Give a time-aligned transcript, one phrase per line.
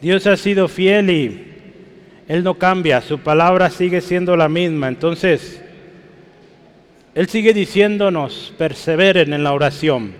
[0.00, 1.44] Dios ha sido fiel y
[2.26, 4.88] Él no cambia, su palabra sigue siendo la misma.
[4.88, 5.62] Entonces,
[7.14, 10.12] Él sigue diciéndonos, perseveren en la oración.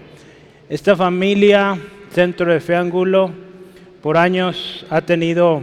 [0.68, 1.78] Esta familia,
[2.12, 3.32] Centro de Fe Ángulo,
[4.02, 5.62] por años ha tenido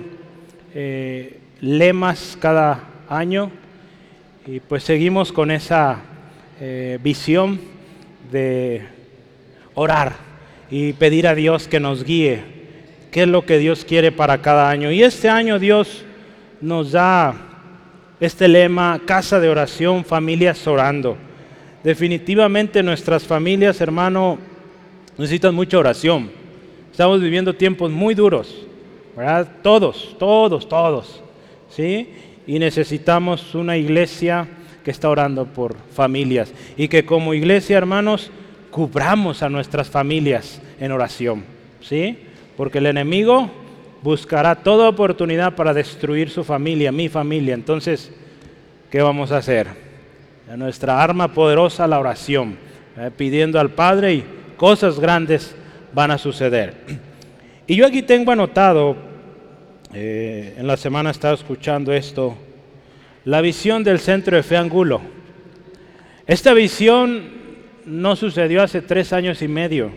[0.73, 3.52] eh, lemas cada año
[4.45, 6.02] y pues seguimos con esa
[6.59, 7.59] eh, visión
[8.31, 8.84] de
[9.75, 10.13] orar
[10.71, 12.57] y pedir a Dios que nos guíe,
[13.12, 14.91] qué es lo que Dios quiere para cada año.
[14.91, 16.04] Y este año Dios
[16.62, 17.36] nos da
[18.20, 21.17] este lema, casa de oración, familias orando.
[21.84, 24.38] Definitivamente nuestras familias, hermano,
[25.17, 26.30] necesitan mucha oración.
[26.91, 28.66] Estamos viviendo tiempos muy duros,
[29.16, 29.48] ¿verdad?
[29.62, 31.22] Todos, todos, todos,
[31.70, 32.09] ¿sí?
[32.48, 34.48] Y necesitamos una iglesia
[34.84, 38.31] que está orando por familias y que como iglesia, hermanos,
[38.72, 41.44] cubramos a nuestras familias en oración,
[41.81, 42.17] ¿sí?
[42.57, 43.49] Porque el enemigo
[44.02, 47.53] buscará toda oportunidad para destruir su familia, mi familia.
[47.53, 48.11] Entonces,
[48.91, 49.88] ¿qué vamos a hacer?
[50.55, 52.58] nuestra arma poderosa, la oración,
[52.97, 53.11] ¿eh?
[53.16, 54.23] pidiendo al Padre y
[54.55, 55.53] cosas grandes
[55.94, 56.73] van a suceder.
[57.67, 58.95] Y yo aquí tengo anotado,
[59.94, 62.38] eh, en la semana estaba escuchando esto,
[63.25, 65.02] la visión del centro de Fe Angulo.
[66.25, 67.30] Esta visión
[67.86, 69.92] no sucedió hace tres años y medio.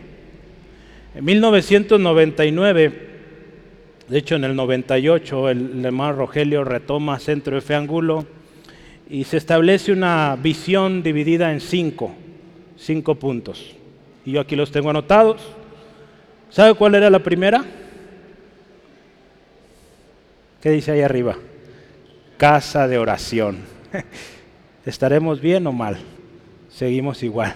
[1.13, 2.93] En 1999,
[4.09, 8.27] de hecho en el 98, el hermano Rogelio retoma Centro Fe Angulo
[9.09, 12.13] y se establece una visión dividida en cinco,
[12.77, 13.75] cinco puntos.
[14.25, 15.43] Y yo aquí los tengo anotados.
[16.49, 17.65] ¿Sabe cuál era la primera?
[20.63, 21.37] ¿Qué dice ahí arriba?
[22.37, 23.59] Casa de oración.
[24.87, 25.99] ¿Estaremos bien o mal?
[26.69, 27.55] Seguimos igual.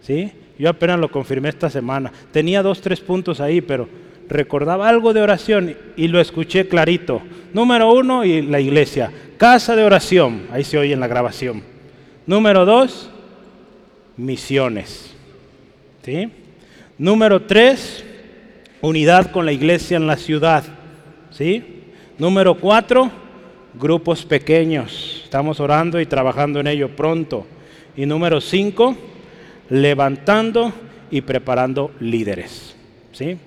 [0.00, 0.32] ¿Sí?
[0.60, 2.12] Yo apenas lo confirmé esta semana.
[2.32, 3.88] Tenía dos, tres puntos ahí, pero
[4.28, 7.22] recordaba algo de oración y lo escuché clarito.
[7.54, 9.10] Número uno, y la iglesia.
[9.38, 10.42] Casa de oración.
[10.52, 11.62] Ahí se oye en la grabación.
[12.26, 13.08] Número dos,
[14.18, 15.14] misiones.
[16.04, 16.28] ¿Sí?
[16.98, 18.04] Número tres,
[18.82, 20.62] unidad con la iglesia en la ciudad.
[21.30, 21.84] ¿Sí?
[22.18, 23.10] Número cuatro,
[23.72, 25.22] grupos pequeños.
[25.24, 27.46] Estamos orando y trabajando en ello pronto.
[27.96, 28.94] Y número cinco,
[29.70, 30.72] levantando
[31.10, 32.76] y preparando líderes.
[33.12, 33.38] ¿Sí?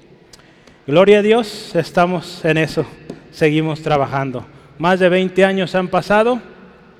[0.88, 2.86] Gloria a Dios, estamos en eso,
[3.32, 4.46] seguimos trabajando.
[4.80, 6.42] Más de 20 años han pasado,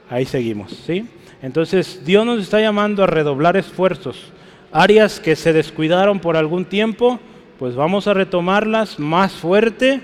[0.10, 1.06] ahí seguimos, ¿sí?
[1.42, 4.32] Entonces, Dios nos está llamando a redoblar esfuerzos.
[4.72, 7.20] Áreas que se descuidaron por algún tiempo,
[7.60, 10.02] pues vamos a retomarlas más fuerte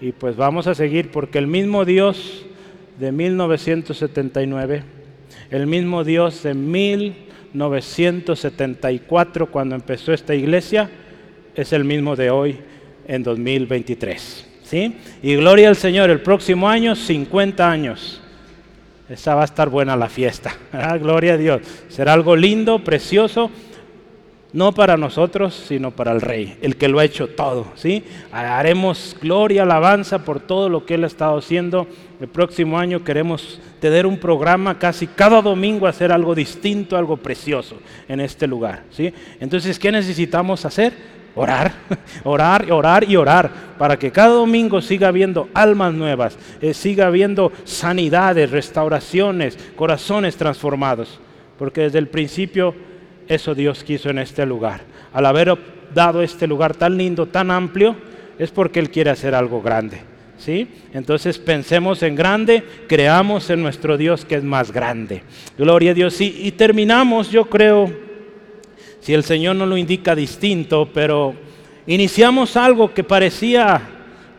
[0.00, 2.46] y pues vamos a seguir porque el mismo Dios
[2.98, 4.84] de 1979,
[5.50, 6.54] el mismo Dios de
[7.58, 10.88] 1974 cuando empezó esta iglesia,
[11.54, 12.58] es el mismo de hoy
[13.06, 14.46] en 2023.
[14.62, 14.96] ¿sí?
[15.22, 18.20] Y gloria al Señor, el próximo año 50 años.
[19.08, 20.54] Esa va a estar buena la fiesta.
[21.00, 21.62] Gloria a Dios.
[21.88, 23.50] Será algo lindo, precioso
[24.52, 27.66] no para nosotros, sino para el Rey, el que lo ha hecho todo.
[27.74, 28.04] ¿sí?
[28.32, 31.86] Haremos gloria, alabanza por todo lo que Él ha estado haciendo.
[32.20, 37.76] El próximo año queremos tener un programa casi cada domingo, hacer algo distinto, algo precioso
[38.08, 38.82] en este lugar.
[38.90, 39.12] ¿sí?
[39.40, 40.92] Entonces, ¿qué necesitamos hacer?
[41.34, 41.72] Orar,
[42.24, 47.52] orar, orar y orar para que cada domingo siga habiendo almas nuevas, eh, siga habiendo
[47.64, 51.20] sanidades, restauraciones, corazones transformados.
[51.58, 52.74] Porque desde el principio
[53.28, 54.80] eso Dios quiso en este lugar.
[55.12, 55.56] Al haber
[55.94, 57.96] dado este lugar tan lindo, tan amplio,
[58.38, 60.00] es porque Él quiere hacer algo grande.
[60.38, 60.68] ¿Sí?
[60.92, 65.22] Entonces pensemos en grande, creamos en nuestro Dios que es más grande.
[65.56, 66.20] Gloria a Dios.
[66.20, 67.92] Y, y terminamos, yo creo,
[69.00, 71.34] si el Señor no lo indica distinto, pero
[71.86, 73.80] iniciamos algo que parecía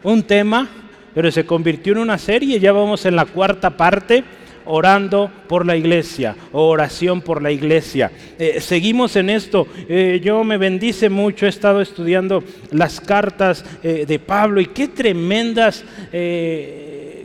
[0.04, 0.68] un tema,
[1.14, 4.24] pero se convirtió en una serie, ya vamos en la cuarta parte
[4.70, 8.12] orando por la iglesia, oración por la iglesia.
[8.38, 9.68] Eh, seguimos en esto.
[9.90, 14.88] Eh, yo me bendice mucho, he estado estudiando las cartas eh, de Pablo y qué
[14.88, 15.84] tremendas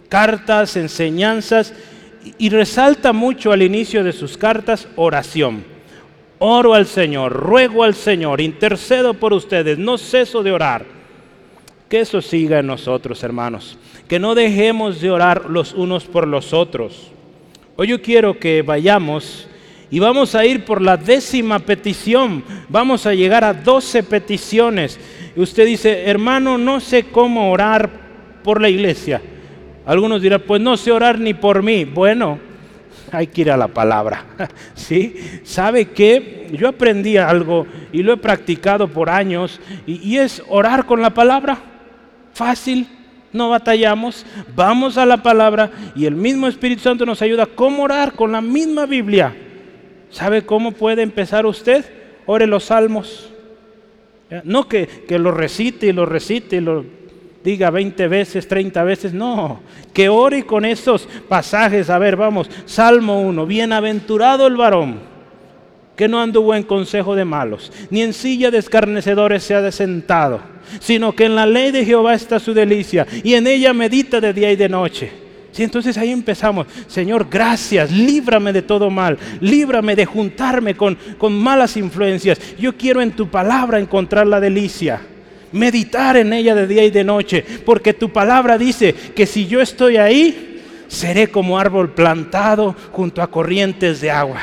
[0.09, 1.75] cartas, enseñanzas.
[2.39, 5.65] Y resalta mucho al inicio de sus cartas oración.
[6.39, 10.87] Oro al Señor, ruego al Señor, intercedo por ustedes, no ceso de orar.
[11.91, 13.77] Que eso siga en nosotros, hermanos.
[14.09, 17.11] Que no dejemos de orar los unos por los otros.
[17.77, 19.49] Hoy yo quiero que vayamos
[19.91, 22.45] y vamos a ir por la décima petición.
[22.69, 25.01] Vamos a llegar a doce peticiones.
[25.35, 27.91] Y usted dice, hermano, no sé cómo orar
[28.45, 29.21] por la iglesia.
[29.87, 31.85] Algunos dirán, pues no sé orar ni por mí.
[31.85, 32.39] Bueno,
[33.11, 34.25] hay que ir a la palabra.
[34.75, 35.41] ¿Sí?
[35.43, 36.47] ¿Sabe qué?
[36.53, 41.11] Yo aprendí algo y lo he practicado por años y, y es orar con la
[41.11, 41.59] palabra.
[42.35, 42.87] Fácil,
[43.35, 47.83] no batallamos, vamos a la palabra y el mismo Espíritu Santo nos ayuda a cómo
[47.83, 49.37] orar con la misma Biblia.
[50.11, 51.85] ¿Sabe cómo puede empezar usted?
[52.27, 53.31] Ore los salmos.
[54.45, 56.85] No que, que lo recite y lo recite y lo
[57.43, 59.61] diga 20 veces, 30 veces, no,
[59.93, 61.91] que ore con esos pasajes.
[61.91, 65.14] A ver, vamos, Salmo 1, bienaventurado el varón
[65.97, 70.41] que no anduvo en consejo de malos, ni en silla de escarnecedores se ha sentado,
[70.81, 74.33] sino que en la ley de Jehová está su delicia, y en ella medita de
[74.33, 75.25] día y de noche.
[75.53, 76.67] Sí, entonces ahí empezamos.
[76.89, 82.41] Señor, gracias, líbrame de todo mal, líbrame de juntarme con, con malas influencias.
[82.59, 85.01] Yo quiero en tu palabra encontrar la delicia
[85.55, 89.61] meditar en ella de día y de noche, porque tu palabra dice que si yo
[89.61, 94.41] estoy ahí, seré como árbol plantado junto a corrientes de agua,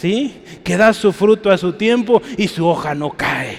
[0.00, 0.42] ¿sí?
[0.64, 3.58] Que da su fruto a su tiempo y su hoja no cae.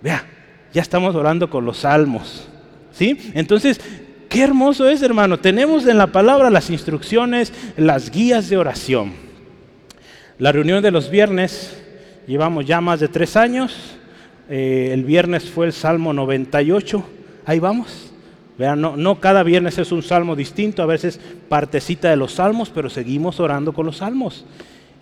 [0.00, 0.24] Vea,
[0.72, 2.48] ya estamos orando con los salmos,
[2.92, 3.32] ¿sí?
[3.34, 3.80] Entonces,
[4.28, 5.38] qué hermoso es, hermano.
[5.38, 9.14] Tenemos en la palabra las instrucciones, las guías de oración.
[10.38, 11.76] La reunión de los viernes,
[12.26, 13.98] llevamos ya más de tres años
[14.48, 17.02] eh, el viernes fue el Salmo 98.
[17.46, 18.12] Ahí vamos.
[18.58, 21.18] Vean, no, no cada viernes es un salmo distinto, a veces
[21.48, 24.44] partecita de los salmos, pero seguimos orando con los salmos.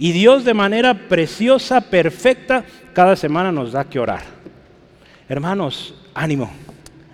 [0.01, 2.65] Y Dios de manera preciosa, perfecta,
[2.95, 4.23] cada semana nos da que orar.
[5.29, 6.51] Hermanos, ánimo,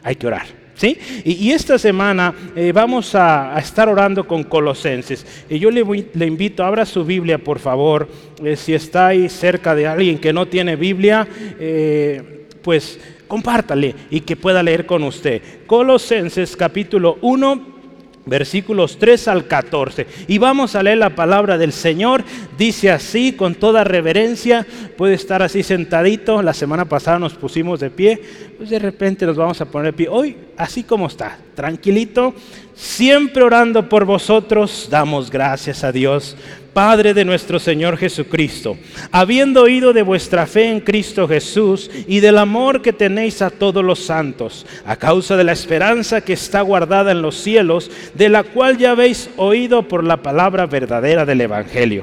[0.04, 0.46] hay que orar.
[0.76, 0.96] ¿Sí?
[1.24, 5.44] Y, esta semana eh, vamos a, estar orando con Colosenses.
[5.50, 5.82] Y yo le,
[6.14, 8.08] le invito, abra su Biblia, por favor.
[8.44, 11.26] Eh, si está ahí cerca de alguien que no tiene Biblia,
[11.58, 15.42] eh, pues compártale y que pueda leer con usted.
[15.66, 17.75] Colosenses capítulo 1
[18.26, 20.06] versículos 3 al 14.
[20.26, 22.24] Y vamos a leer la palabra del Señor.
[22.58, 26.42] Dice así, con toda reverencia, puede estar así sentadito.
[26.42, 28.20] La semana pasada nos pusimos de pie,
[28.56, 30.08] pues de repente nos vamos a poner pie.
[30.08, 32.34] Hoy, así como está, tranquilito,
[32.74, 36.36] siempre orando por vosotros, damos gracias a Dios
[36.76, 38.76] Padre de nuestro Señor Jesucristo,
[39.10, 43.82] habiendo oído de vuestra fe en Cristo Jesús y del amor que tenéis a todos
[43.82, 48.42] los santos, a causa de la esperanza que está guardada en los cielos, de la
[48.44, 52.02] cual ya habéis oído por la palabra verdadera del Evangelio,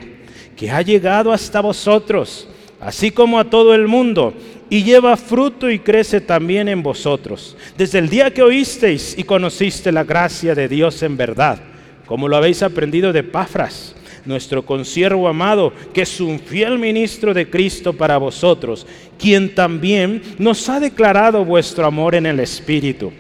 [0.58, 2.48] que ha llegado hasta vosotros,
[2.82, 4.34] así como a todo el mundo,
[4.74, 9.92] y lleva fruto y crece también en vosotros, desde el día que oísteis y conociste
[9.92, 11.60] la gracia de Dios en verdad,
[12.08, 17.48] como lo habéis aprendido de Pafras nuestro consiervo amado, que es un fiel ministro de
[17.52, 18.88] Cristo para vosotros,
[19.20, 23.14] quien también nos ha declarado vuestro amor en el Espíritu.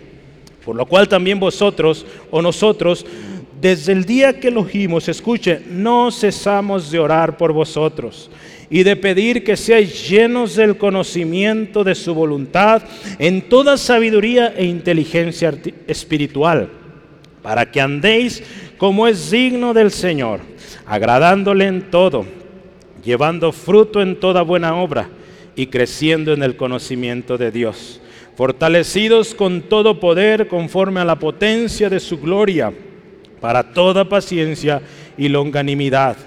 [0.66, 3.06] Por lo cual también vosotros o nosotros,
[3.62, 8.32] desde el día que lo oímos, escuche, no cesamos de orar por vosotros
[8.74, 12.82] y de pedir que seáis llenos del conocimiento de su voluntad
[13.20, 15.54] en toda sabiduría e inteligencia
[15.86, 16.72] espiritual,
[17.44, 18.42] para que andéis
[18.80, 20.40] como es digno del Señor
[20.88, 22.26] agradándole en todo,
[23.06, 25.08] llevando fruto en toda buena obra
[25.56, 28.02] y creciendo en el conocimiento de Dios,
[28.36, 32.74] fortalecidos con todo poder conforme a la potencia de su gloria,
[33.40, 34.82] para toda paciencia
[35.16, 36.18] y longanimidad,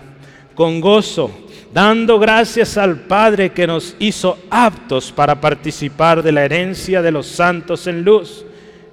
[0.55, 7.03] con gozo, dando gracias al Padre que nos hizo aptos para participar de la herencia
[7.03, 8.47] de los santos en luz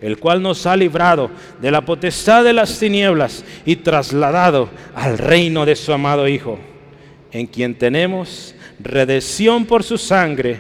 [0.04, 1.32] el cual nos ha librado
[1.62, 6.60] de la potestad de las tinieblas y trasladado al reino de su amado Hijo,
[7.32, 10.60] en quien tenemos redención por su sangre,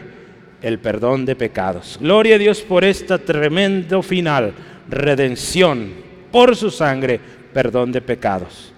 [0.61, 1.97] el perdón de pecados.
[1.99, 4.53] Gloria a Dios por esta tremendo final,
[4.89, 5.91] redención
[6.31, 7.19] por su sangre,
[7.53, 8.72] perdón de pecados.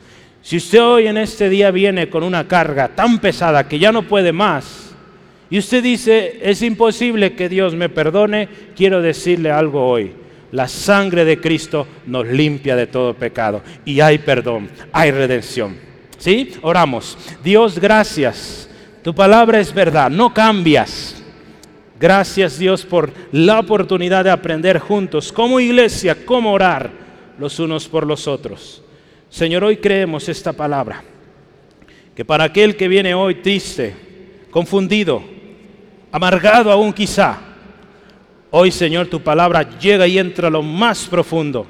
[0.46, 4.04] Si usted hoy en este día viene con una carga tan pesada que ya no
[4.04, 4.94] puede más,
[5.50, 10.12] y usted dice, es imposible que Dios me perdone, quiero decirle algo hoy
[10.52, 15.78] la sangre de Cristo nos limpia de todo pecado y hay perdón, hay redención.
[16.20, 16.54] ¿Sí?
[16.62, 17.18] Oramos.
[17.44, 18.70] Dios, gracias.
[19.04, 21.24] Tu palabra es verdad, no cambias.
[22.00, 26.92] Gracias Dios por la oportunidad de aprender juntos como iglesia cómo orar
[27.40, 28.85] los unos por los otros.
[29.30, 31.04] Señor, hoy creemos esta palabra,
[32.16, 33.96] que para aquel que viene hoy triste,
[34.50, 35.24] confundido,
[36.12, 37.56] amargado aún quizá,
[38.58, 41.68] Hoy, Señor, tu palabra llega y entra a lo más profundo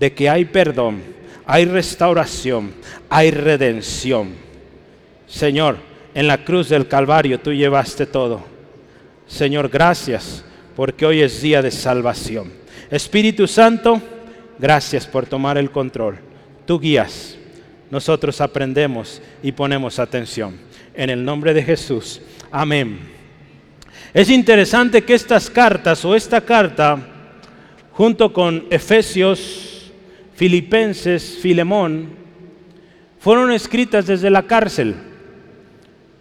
[0.00, 1.02] de que hay perdón,
[1.44, 2.72] hay restauración,
[3.10, 4.30] hay redención.
[5.26, 5.76] Señor,
[6.14, 8.42] en la cruz del Calvario tú llevaste todo.
[9.26, 10.42] Señor, gracias
[10.74, 12.54] porque hoy es día de salvación.
[12.90, 14.00] Espíritu Santo,
[14.58, 16.20] gracias por tomar el control.
[16.66, 17.36] Tú guías,
[17.90, 20.58] nosotros aprendemos y ponemos atención.
[20.94, 22.20] En el nombre de Jesús.
[22.50, 22.98] Amén.
[24.12, 26.98] Es interesante que estas cartas o esta carta
[27.92, 29.92] junto con Efesios,
[30.34, 32.10] Filipenses, Filemón,
[33.18, 34.94] fueron escritas desde la cárcel.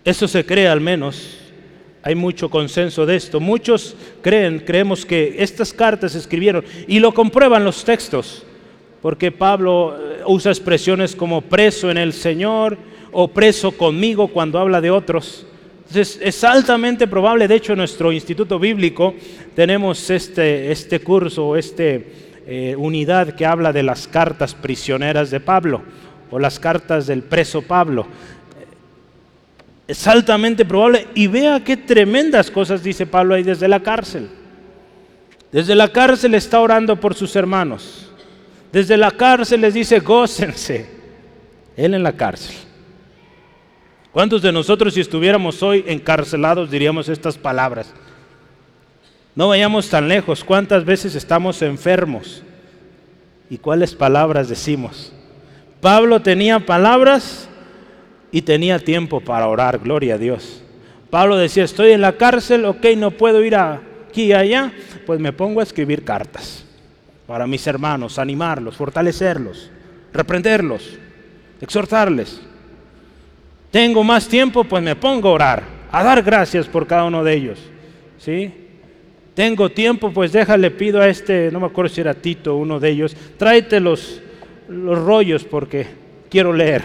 [0.06, 1.38] Eso se cree al menos.
[2.02, 3.40] Hay mucho consenso de esto.
[3.40, 8.46] Muchos creen, creemos que estas cartas se escribieron y lo comprueban los textos,
[9.04, 12.78] porque Pablo eh, usa expresiones como preso en el Señor
[13.12, 15.46] o preso conmigo cuando habla de otros.
[15.80, 19.14] Entonces es altamente probable, de hecho en nuestro instituto bíblico
[19.56, 25.82] tenemos este, este curso, esta eh, unidad que habla de las cartas prisioneras de Pablo
[26.32, 28.08] o las cartas del preso Pablo.
[29.86, 34.30] Es altamente probable y vea qué tremendas cosas dice Pablo ahí desde la cárcel.
[35.52, 38.13] Desde la cárcel está orando por sus hermanos.
[38.74, 40.90] Desde la cárcel les dice, gócense.
[41.78, 42.56] Él en la cárcel.
[44.12, 47.94] ¿Cuántos de nosotros si estuviéramos hoy encarcelados diríamos estas palabras?
[49.36, 50.44] No vayamos tan lejos.
[50.44, 52.42] ¿Cuántas veces estamos enfermos?
[53.48, 55.14] ¿Y cuáles palabras decimos?
[55.80, 57.48] Pablo tenía palabras
[58.32, 60.64] y tenía tiempo para orar, gloria a Dios.
[61.12, 64.74] Pablo decía, estoy en la cárcel, ok, no puedo ir aquí y allá,
[65.06, 66.63] pues me pongo a escribir cartas
[67.34, 69.72] para mis hermanos, animarlos, fortalecerlos,
[70.14, 71.00] reprenderlos,
[71.60, 72.40] exhortarles
[73.74, 77.34] tengo más tiempo, pues me pongo a orar, a dar gracias por cada uno de
[77.34, 77.60] ellos.
[78.20, 78.54] ¿Sí?
[79.34, 82.92] Tengo tiempo, pues déjale, pido a este, no me acuerdo si era Tito, uno de
[82.92, 84.22] ellos, tráete los,
[84.70, 85.88] los rollos porque
[86.30, 86.84] quiero leer.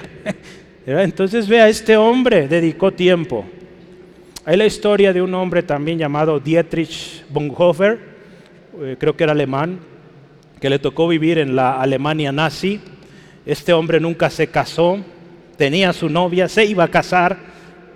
[0.86, 3.44] Entonces vea, este hombre dedicó tiempo.
[4.46, 7.98] Hay la historia de un hombre también llamado Dietrich Bonhoeffer,
[8.80, 9.78] eh, creo que era alemán,
[10.60, 12.80] que le tocó vivir en la Alemania nazi.
[13.46, 14.98] Este hombre nunca se casó,
[15.56, 17.38] tenía su novia, se iba a casar,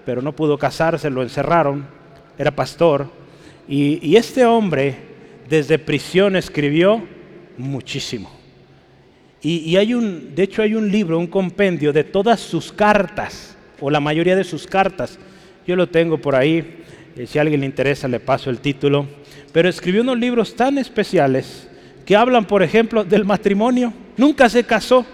[0.04, 1.87] pero no pudo casarse, lo encerraron,
[2.38, 3.09] era pastor.
[3.69, 4.97] Y, este hombre
[5.49, 7.02] desde prisión escribió
[7.59, 8.31] muchísimo.
[9.42, 13.90] Y, hay un, de hecho hay un libro, un compendio de todas sus cartas, o
[13.90, 15.19] la mayoría de sus cartas.
[15.66, 16.83] Yo lo tengo por ahí,
[17.16, 19.07] eh, si a alguien le interesa le paso el título.
[19.52, 21.69] Pero escribió unos libros tan especiales
[22.04, 23.92] que hablan, por ejemplo, del matrimonio.
[24.16, 25.04] Nunca se casó,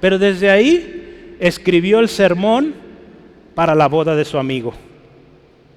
[0.00, 2.74] pero desde ahí escribió el sermón
[3.54, 4.74] para la boda de su amigo.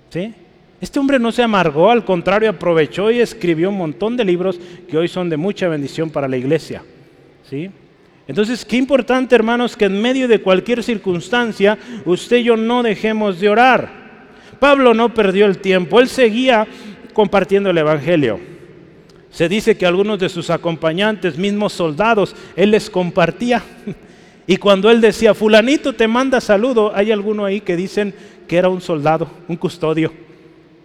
[0.09, 0.33] ¿Sí?
[0.79, 4.97] Este hombre no se amargó, al contrario, aprovechó y escribió un montón de libros que
[4.97, 6.83] hoy son de mucha bendición para la iglesia.
[7.49, 7.69] ¿Sí?
[8.27, 13.39] Entonces, qué importante, hermanos, que en medio de cualquier circunstancia, usted y yo no dejemos
[13.39, 13.89] de orar.
[14.59, 16.67] Pablo no perdió el tiempo, él seguía
[17.13, 18.56] compartiendo el Evangelio.
[19.31, 23.63] Se dice que algunos de sus acompañantes, mismos soldados, él les compartía.
[24.49, 28.13] Y cuando él decía, fulanito te manda saludo, hay alguno ahí que dicen
[28.47, 30.13] que era un soldado, un custodio,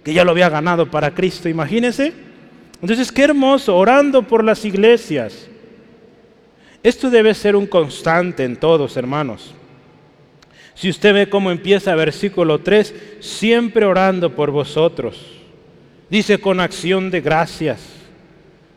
[0.03, 2.13] que ya lo había ganado para Cristo, imagínense.
[2.81, 5.47] Entonces, qué hermoso, orando por las iglesias.
[6.83, 9.55] Esto debe ser un constante en todos, hermanos.
[10.75, 15.41] Si usted ve cómo empieza versículo 3, siempre orando por vosotros.
[16.11, 18.02] Dice con acción de gracias.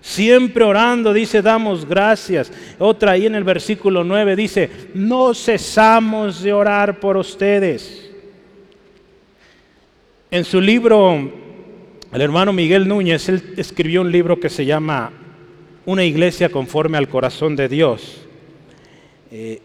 [0.06, 2.52] Siempre orando, dice, damos gracias.
[2.78, 8.12] Otra ahí en el versículo 9 dice, no cesamos de orar por ustedes.
[10.30, 11.34] En su libro,
[12.14, 15.12] el hermano Miguel Núñez, él escribió un libro que se llama
[15.88, 18.28] Una iglesia conforme al corazón de Dios.
[19.32, 19.60] Eh,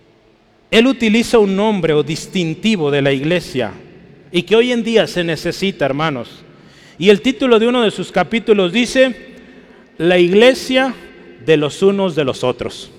[0.70, 3.72] él utiliza un nombre o distintivo de la iglesia
[4.32, 6.42] y que hoy en día se necesita, hermanos.
[6.98, 9.29] Y el título de uno de sus capítulos dice,
[10.00, 10.94] la iglesia
[11.44, 12.90] de los unos de los otros.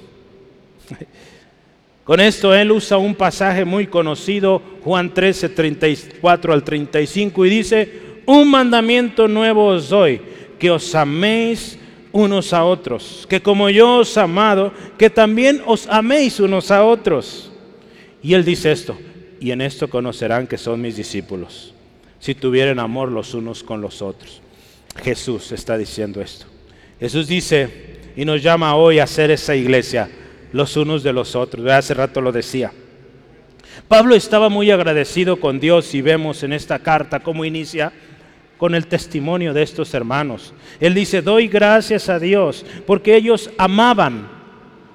[2.03, 7.91] Con esto él usa un pasaje muy conocido, Juan 13, 34 al 35, y dice,
[8.27, 10.22] un mandamiento nuevo os doy,
[10.60, 11.79] que os améis
[12.12, 17.51] unos a otros, que como yo os amado, que también os améis unos a otros.
[18.22, 18.96] Y él dice esto,
[19.39, 21.74] y en esto conocerán que son mis discípulos,
[22.20, 24.39] si tuvieren amor los unos con los otros.
[25.01, 26.50] Jesús está diciendo esto.
[27.01, 30.08] Jesús dice y nos llama hoy a ser esa iglesia,
[30.53, 31.65] los unos de los otros.
[31.65, 32.72] Hace rato lo decía.
[33.88, 37.91] Pablo estaba muy agradecido con Dios y vemos en esta carta cómo inicia
[38.60, 40.53] con el testimonio de estos hermanos.
[40.79, 44.29] Él dice, doy gracias a Dios porque ellos amaban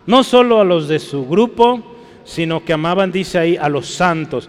[0.07, 4.49] no solo a los de su grupo, sino que amaban, dice ahí, a los santos.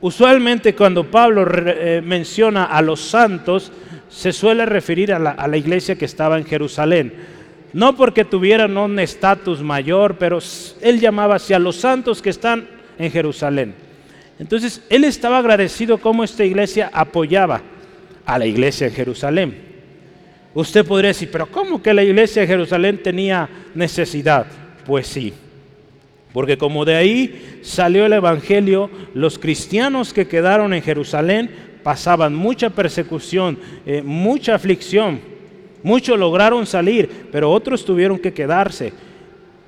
[0.00, 3.72] Usualmente cuando Pablo eh, menciona a los santos,
[4.08, 7.12] se suele referir a la, iglesia que estaba en Jerusalén.
[7.72, 10.38] No porque tuvieran un estatus mayor, pero
[10.80, 13.74] él llamaba hacia los santos que están en Jerusalén.
[14.38, 17.60] Entonces, él estaba agradecido cómo esta iglesia apoyaba
[18.24, 19.58] a la iglesia en Jerusalén.
[20.54, 24.46] Usted podría decir, pero ¿cómo que la iglesia de Jerusalén tenía necesidad?
[24.86, 25.34] Pues sí,
[26.32, 31.50] porque como de ahí salió el Evangelio, los cristianos que quedaron en Jerusalén
[31.82, 35.20] pasaban mucha persecución, eh, mucha aflicción.
[35.82, 38.92] Muchos lograron salir, pero otros tuvieron que quedarse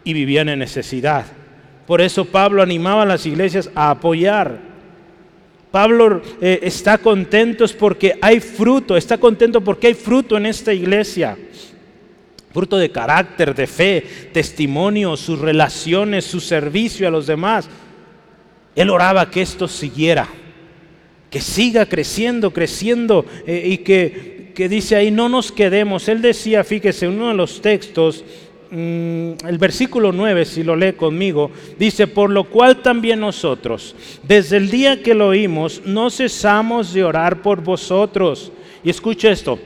[0.05, 1.27] y vivían en necesidad.
[1.87, 4.59] Por eso Pablo animaba a las iglesias a apoyar.
[5.71, 11.37] Pablo eh, está contento porque hay fruto, está contento porque hay fruto en esta iglesia.
[12.53, 17.69] Fruto de carácter, de fe, testimonio, sus relaciones, su servicio a los demás.
[18.75, 20.29] Él oraba que esto siguiera,
[21.31, 26.09] que siga creciendo, creciendo eh, y que, que dice ahí, no nos quedemos.
[26.09, 28.25] Él decía, fíjese, uno de los textos,
[28.73, 34.59] Mm, el versículo 9, si lo lee conmigo, dice, por lo cual también nosotros, desde
[34.59, 38.53] el día que lo oímos, no cesamos de orar por vosotros.
[38.85, 39.59] Y escucha esto,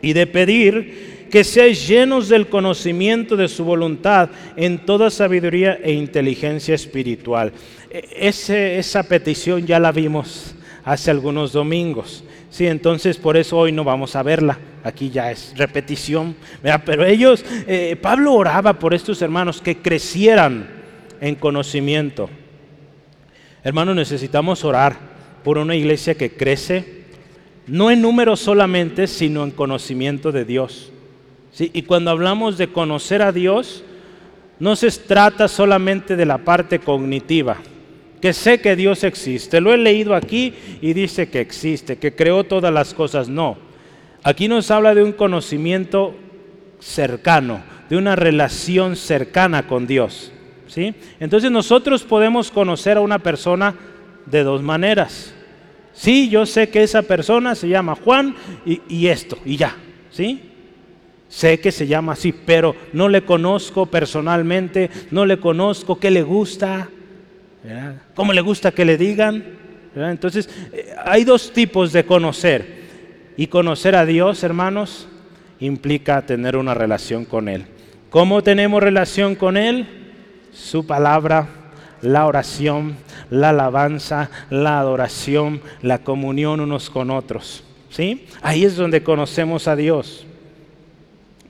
[0.00, 5.92] y de pedir que seáis llenos del conocimiento de su voluntad en toda sabiduría e
[5.92, 7.52] inteligencia espiritual.
[7.90, 8.32] E,
[8.78, 10.54] esa petición ya la vimos
[10.84, 12.24] hace algunos domingos.
[12.50, 14.58] Sí, entonces por eso hoy no vamos a verla.
[14.82, 16.34] Aquí ya es repetición.
[16.84, 20.68] Pero ellos, eh, Pablo oraba por estos hermanos que crecieran
[21.20, 22.30] en conocimiento.
[23.62, 24.96] Hermanos, necesitamos orar
[25.44, 27.04] por una iglesia que crece,
[27.66, 30.92] no en número solamente, sino en conocimiento de Dios.
[31.58, 33.84] Y cuando hablamos de conocer a Dios,
[34.58, 37.58] no se trata solamente de la parte cognitiva
[38.20, 39.60] que sé que Dios existe.
[39.60, 43.28] Lo he leído aquí y dice que existe, que creó todas las cosas.
[43.28, 43.56] No,
[44.22, 46.14] aquí nos habla de un conocimiento
[46.78, 50.32] cercano, de una relación cercana con Dios.
[50.66, 50.94] ¿sí?
[51.18, 53.74] Entonces nosotros podemos conocer a una persona
[54.26, 55.34] de dos maneras.
[55.92, 58.34] Sí, yo sé que esa persona se llama Juan
[58.64, 59.76] y, y esto, y ya.
[60.10, 60.42] ¿sí?
[61.28, 66.22] Sé que se llama así, pero no le conozco personalmente, no le conozco qué le
[66.22, 66.88] gusta,
[68.14, 69.44] ¿Cómo le gusta que le digan?
[69.94, 72.80] Entonces, eh, hay dos tipos de conocer.
[73.36, 75.08] Y conocer a Dios, hermanos,
[75.60, 77.66] implica tener una relación con Él.
[78.10, 79.86] ¿Cómo tenemos relación con Él?
[80.52, 81.48] Su palabra,
[82.02, 82.96] la oración,
[83.30, 87.64] la alabanza, la adoración, la comunión unos con otros.
[87.90, 88.26] ¿Sí?
[88.42, 90.26] Ahí es donde conocemos a Dios.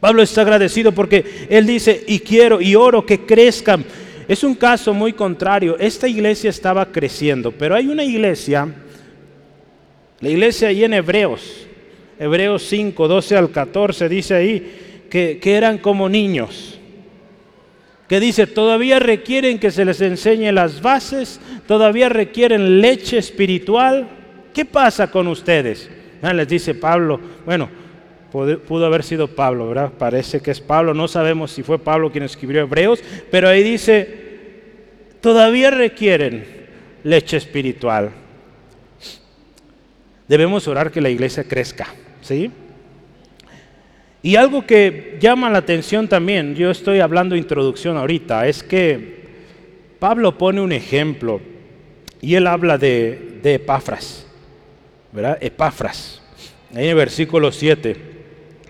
[0.01, 3.85] Pablo está agradecido porque él dice, y quiero y oro que crezcan
[4.31, 5.77] es un caso muy contrario.
[5.81, 8.69] Esta iglesia estaba creciendo, pero hay una iglesia,
[10.21, 11.67] la iglesia ahí en Hebreos,
[12.17, 16.79] Hebreos 5, 12 al 14, dice ahí que, eran como niños
[18.07, 24.09] que dice, todavía requieren que se les enseñe las bases, todavía requieren leche espiritual.
[24.55, 25.91] ¿Qué pasa con ustedes?
[26.23, 27.69] Ah, les dice Pablo, bueno,
[28.31, 29.93] pudo haber sido Pablo, ¿verdad?
[29.99, 34.09] Parece que es Pablo, no sabemos si fue Pablo quien escribió Hebreos, pero ahí dice,
[35.21, 36.45] todavía requieren
[37.05, 38.11] leche espiritual.
[40.29, 41.89] Debemos orar que la iglesia crezca,
[42.21, 42.51] ¿sí?
[44.23, 49.21] Y algo que llama la atención también, yo estoy hablando de introducción ahorita, es que
[49.99, 51.41] Pablo pone un ejemplo
[52.21, 54.27] y él habla de, de Epafras,
[55.11, 55.39] ¿verdad?
[55.41, 56.23] Epafras,
[56.75, 58.10] ahí en el versículo 7,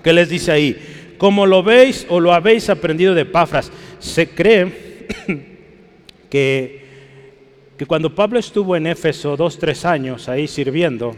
[0.03, 1.15] ¿qué les dice ahí?
[1.19, 5.07] Como lo veis o lo habéis aprendido de Epafras, se cree
[6.31, 6.85] que,
[7.77, 11.15] que cuando Pablo estuvo en Éfeso dos, tres años ahí sirviendo,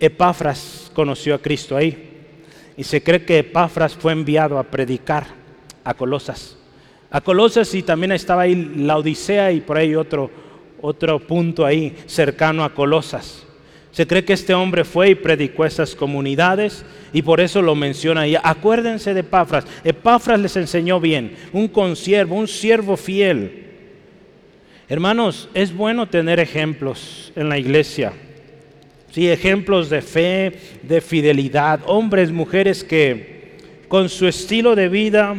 [0.00, 2.10] Epafras conoció a Cristo ahí.
[2.76, 5.26] Y se cree que Epafras fue enviado a predicar
[5.84, 6.56] a Colosas.
[7.10, 10.30] A Colosas y también estaba ahí la Odisea y por ahí otro,
[10.80, 13.43] otro punto ahí cercano a Colosas.
[13.94, 17.74] Se cree que este hombre fue y predicó a esas comunidades y por eso lo
[17.74, 18.36] menciona ahí.
[18.42, 19.64] Acuérdense de Epafras.
[19.84, 23.64] Epafras les enseñó bien, un consiervo, un siervo fiel
[24.86, 28.12] Hermanos, es bueno tener ejemplos en la iglesia.
[29.10, 30.52] Sí, ejemplos de fe,
[30.82, 33.54] de fidelidad, hombres, mujeres que
[33.88, 35.36] con su estilo de vida,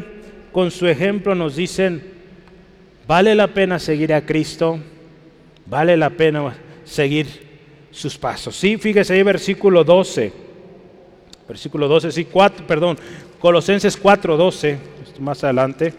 [0.51, 2.01] con su ejemplo nos dicen,
[3.07, 4.79] vale la pena seguir a Cristo,
[5.67, 7.44] vale la pena seguir
[7.95, 8.55] sus pasos.
[8.55, 10.31] Sí, fíjese ahí versículo 12.
[11.47, 12.97] Versículo 12, sí, 4, perdón,
[13.39, 14.77] Colosenses 4, 12,
[15.19, 15.93] más adelante.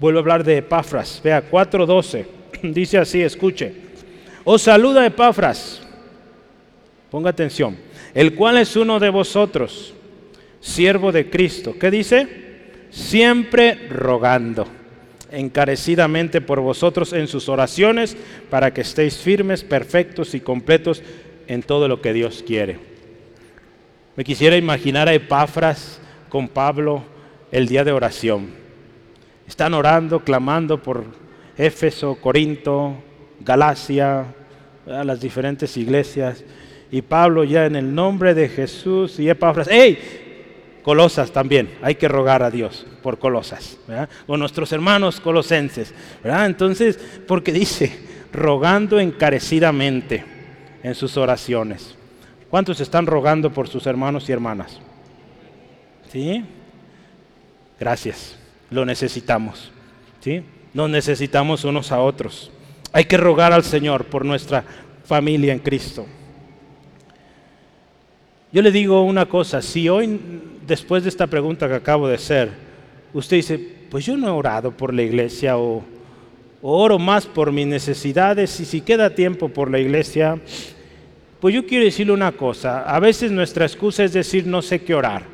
[0.00, 2.26] Vuelvo a hablar de Epafras, vea, 4, 12.
[2.62, 3.72] Dice así, escuche.
[4.44, 5.82] Os saluda Epafras.
[7.10, 7.76] Ponga atención.
[8.14, 9.94] El cual es uno de vosotros,
[10.60, 11.74] siervo de Cristo.
[11.78, 12.26] ¿Qué dice?
[12.90, 14.66] Siempre rogando
[15.30, 18.16] encarecidamente por vosotros en sus oraciones
[18.50, 21.02] para que estéis firmes, perfectos y completos
[21.46, 22.78] en todo lo que Dios quiere.
[24.16, 27.02] Me quisiera imaginar a Epafras con Pablo
[27.50, 28.48] el día de oración.
[29.46, 31.04] Están orando, clamando por
[31.56, 32.96] Éfeso, Corinto,
[33.40, 34.26] Galacia,
[34.86, 36.44] las diferentes iglesias.
[36.90, 40.27] Y Pablo ya en el nombre de Jesús y Epafras, ¡hey!
[40.88, 43.76] Colosas también, hay que rogar a Dios por Colosas,
[44.26, 45.92] o nuestros hermanos colosenses,
[46.24, 46.46] ¿verdad?
[46.46, 47.92] Entonces, porque dice,
[48.32, 50.24] rogando encarecidamente
[50.82, 51.94] en sus oraciones.
[52.48, 54.80] ¿Cuántos están rogando por sus hermanos y hermanas?
[56.10, 56.42] ¿Sí?
[57.78, 58.38] Gracias,
[58.70, 59.70] lo necesitamos,
[60.22, 60.42] ¿sí?
[60.72, 62.50] Nos necesitamos unos a otros.
[62.94, 64.64] Hay que rogar al Señor por nuestra
[65.04, 66.06] familia en Cristo.
[68.50, 70.18] Yo le digo una cosa, si hoy,
[70.66, 72.48] después de esta pregunta que acabo de hacer,
[73.12, 73.58] usted dice,
[73.90, 75.84] pues yo no he orado por la iglesia o,
[76.62, 80.40] oro más por mis necesidades y si queda tiempo por la iglesia,
[81.40, 84.94] pues yo quiero decirle una cosa, a veces nuestra excusa es decir no sé qué
[84.94, 85.24] orar.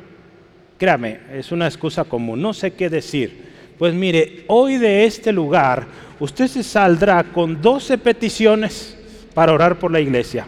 [0.77, 3.45] Créame, es una excusa común, no sé qué decir.
[3.79, 5.87] Pues mire, hoy de este lugar
[6.19, 8.97] usted se saldrá con 12 peticiones
[9.33, 10.47] para orar por la iglesia.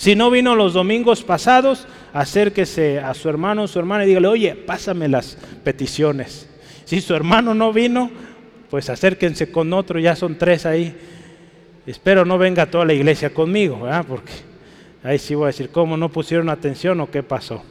[0.00, 4.28] Si no vino los domingos pasados, acérquese a su hermano o su hermana y dígale,
[4.28, 6.48] oye, pásame las peticiones.
[6.86, 8.10] Si su hermano no vino,
[8.70, 10.96] pues acérquense con otro, ya son tres ahí.
[11.86, 14.06] Espero no venga toda la iglesia conmigo, ¿verdad?
[14.08, 14.32] Porque
[15.02, 17.62] ahí sí voy a decir, ¿cómo no pusieron atención o qué pasó?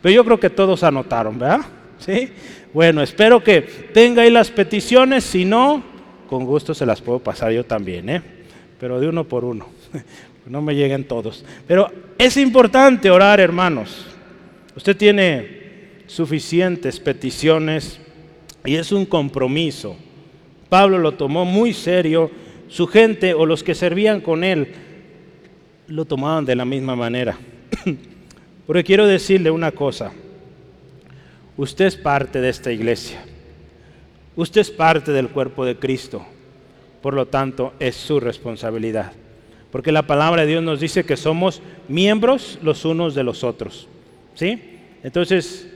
[0.00, 1.60] Pero yo creo que todos anotaron, ¿verdad?
[1.98, 2.32] ¿Sí?
[2.72, 3.60] Bueno, espero que
[3.92, 5.82] tenga ahí las peticiones, si no,
[6.30, 8.22] con gusto se las puedo pasar yo también, ¿eh?
[8.80, 9.66] Pero de uno por uno
[10.48, 11.44] no me lleguen todos.
[11.66, 14.06] Pero es importante orar, hermanos.
[14.76, 18.00] Usted tiene suficientes peticiones
[18.64, 19.96] y es un compromiso.
[20.68, 22.30] Pablo lo tomó muy serio,
[22.68, 24.74] su gente o los que servían con él
[25.86, 27.38] lo tomaban de la misma manera.
[28.66, 30.12] Porque quiero decirle una cosa,
[31.56, 33.24] usted es parte de esta iglesia,
[34.36, 36.24] usted es parte del cuerpo de Cristo,
[37.00, 39.12] por lo tanto es su responsabilidad.
[39.70, 43.88] Porque la palabra de Dios nos dice que somos miembros los unos de los otros.
[44.34, 44.62] ¿Sí?
[45.02, 45.68] Entonces,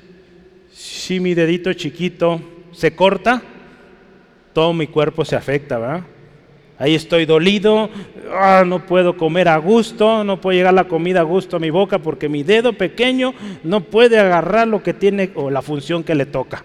[0.70, 2.40] si mi dedito chiquito
[2.72, 3.42] se corta,
[4.52, 6.05] todo mi cuerpo se afecta.
[6.78, 7.90] Ahí estoy dolido,
[8.33, 11.70] ah, no puedo comer a gusto, no puedo llegar la comida a gusto a mi
[11.70, 16.14] boca porque mi dedo pequeño no puede agarrar lo que tiene o la función que
[16.14, 16.64] le toca.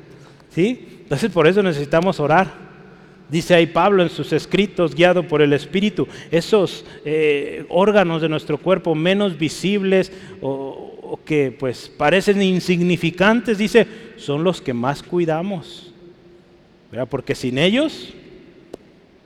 [0.49, 1.01] ¿Sí?
[1.03, 2.66] Entonces por eso necesitamos orar.
[3.29, 8.57] Dice ahí Pablo en sus escritos, guiado por el Espíritu, esos eh, órganos de nuestro
[8.57, 13.85] cuerpo menos visibles o, que pues parecen insignificantes, dice,
[14.15, 15.93] son los que más cuidamos.
[17.09, 18.13] Porque sin ellos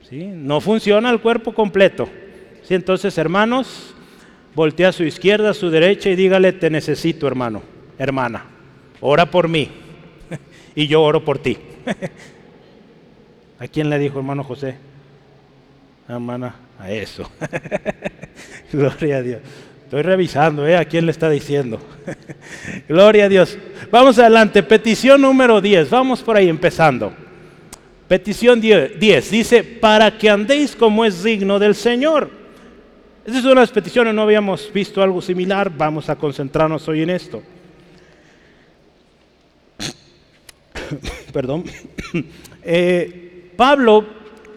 [0.09, 0.25] ¿sí?
[0.25, 2.09] no funciona el cuerpo completo.
[2.63, 2.73] ¿Sí?
[2.73, 3.93] Entonces, hermanos,
[4.55, 7.61] voltea a su izquierda, a su derecha y dígale, te necesito, hermano,
[7.99, 8.45] hermana,
[8.99, 9.69] ora por mí
[10.75, 11.57] y yo oro por ti.
[13.61, 14.73] ¿A quién le dijo hermano José?
[16.09, 17.29] Hermana, a eso.
[18.73, 19.39] Gloria a Dios.
[19.83, 20.75] Estoy revisando, ¿eh?
[20.75, 21.79] ¿A quién le está diciendo?
[22.89, 23.59] Gloria a Dios.
[23.91, 24.63] Vamos adelante.
[24.63, 25.91] Petición número 10.
[25.91, 27.13] Vamos por ahí empezando.
[28.07, 28.99] Petición 10.
[29.29, 32.31] Dice, para que andéis como es digno del Señor.
[33.23, 35.71] Esa es una de las peticiones, no habíamos visto algo similar.
[35.77, 37.43] Vamos a concentrarnos hoy en esto.
[41.31, 41.65] Perdón.
[42.63, 43.20] eh,
[43.55, 44.05] Pablo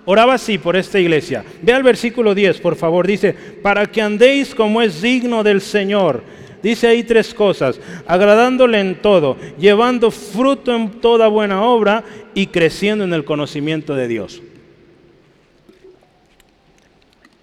[0.04, 1.44] oraba así por esta iglesia.
[1.62, 3.06] Ve al versículo 10, por favor.
[3.06, 6.22] Dice, para que andéis como es digno del Señor.
[6.62, 13.04] Dice ahí tres cosas, agradándole en todo, llevando fruto en toda buena obra y creciendo
[13.04, 14.42] en el conocimiento de Dios.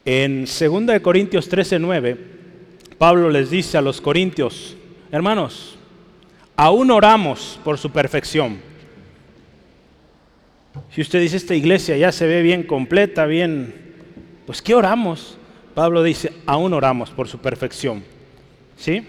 [0.05, 2.17] En 2 Corintios 13, 9,
[2.97, 4.75] Pablo les dice a los corintios,
[5.11, 5.77] hermanos,
[6.55, 8.70] aún oramos por su perfección
[10.89, 13.73] si usted dice, esta iglesia ya se ve bien completa, bien,
[14.45, 15.37] pues ¿qué oramos?
[15.73, 18.03] Pablo dice, aún oramos por su perfección.
[18.77, 19.05] ¿Sí?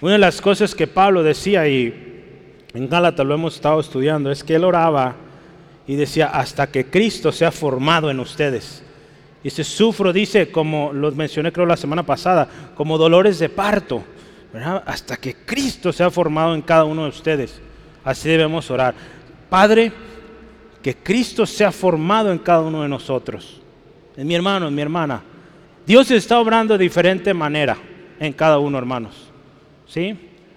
[0.00, 2.26] Una de las cosas que Pablo decía, y
[2.74, 5.16] en Gálatas lo hemos estado estudiando, es que él oraba
[5.86, 8.82] y decía, hasta que Cristo sea formado en ustedes.
[9.42, 14.04] Y se sufro, dice, como los mencioné creo la semana pasada, como dolores de parto,
[14.84, 17.60] hasta que Cristo sea formado en cada uno de ustedes.
[18.04, 18.94] Así debemos orar.
[19.48, 19.92] Padre,
[20.82, 23.60] que Cristo sea formado en cada uno de nosotros.
[24.16, 25.22] En mi hermano, en mi hermana.
[25.86, 27.76] Dios está obrando de diferente manera
[28.18, 29.14] en cada uno, hermanos.
[29.86, 30.16] ¿Sí?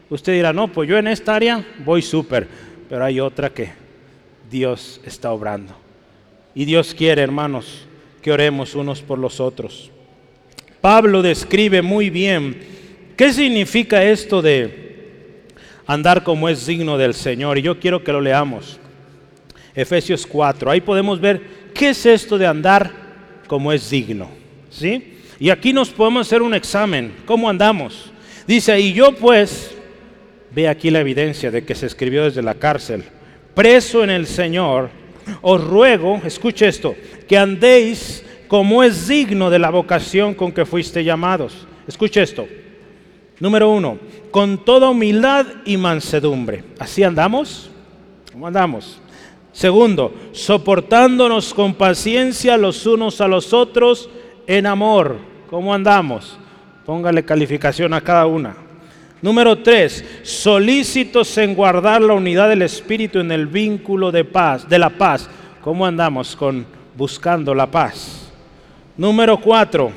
[0.09, 2.47] Usted dirá, no, pues yo en esta área voy súper,
[2.89, 3.71] pero hay otra que
[4.49, 5.75] Dios está obrando.
[6.53, 7.87] Y Dios quiere, hermanos,
[8.21, 9.91] que oremos unos por los otros.
[10.81, 12.73] Pablo describe muy bien
[13.15, 15.45] ¿Qué significa esto de
[15.85, 17.57] andar como es digno del Señor?
[17.59, 18.79] Y yo quiero que lo leamos.
[19.75, 20.69] Efesios 4.
[20.69, 21.41] Ahí podemos ver
[21.73, 22.91] qué es esto de andar
[23.47, 24.29] como es digno.
[24.69, 25.17] ¿Sí?
[25.39, 27.13] Y aquí nos podemos hacer un examen.
[27.25, 28.11] ¿Cómo andamos?
[28.47, 29.75] Dice, y yo pues,
[30.51, 33.03] ve aquí la evidencia de que se escribió desde la cárcel,
[33.53, 34.89] preso en el Señor,
[35.41, 36.95] os ruego, escuche esto,
[37.27, 41.67] que andéis como es digno de la vocación con que fuiste llamados.
[41.87, 42.47] Escuche esto.
[43.39, 43.97] Número uno,
[44.31, 46.63] con toda humildad y mansedumbre.
[46.79, 47.69] ¿Así andamos?
[48.31, 49.01] ¿Cómo andamos?
[49.53, 54.09] Segundo, soportándonos con paciencia los unos a los otros
[54.47, 55.17] en amor.
[55.49, 56.37] ¿Cómo andamos?
[56.85, 58.57] Póngale calificación a cada una.
[59.21, 64.79] Número tres, solícitos en guardar la unidad del espíritu en el vínculo de paz, de
[64.79, 65.29] la paz.
[65.61, 66.65] ¿Cómo andamos con
[66.97, 68.31] buscando la paz?
[68.97, 69.91] Número cuatro,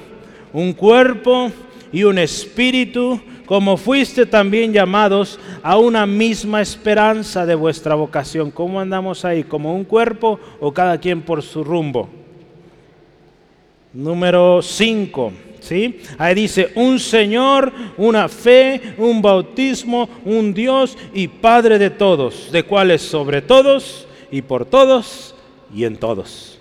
[0.53, 1.51] un cuerpo
[1.91, 8.51] y un espíritu, como fuiste también llamados a una misma esperanza de vuestra vocación.
[8.51, 9.45] ¿Cómo andamos ahí?
[9.45, 12.09] ¿Como un cuerpo o cada quien por su rumbo?
[13.93, 15.33] Número cinco
[15.67, 16.01] ¿Sí?
[16.17, 22.63] Ahí dice, un Señor, una fe, un bautismo, un Dios y Padre de todos, de
[22.63, 25.35] cuales sobre todos y por todos
[25.75, 26.61] y en todos.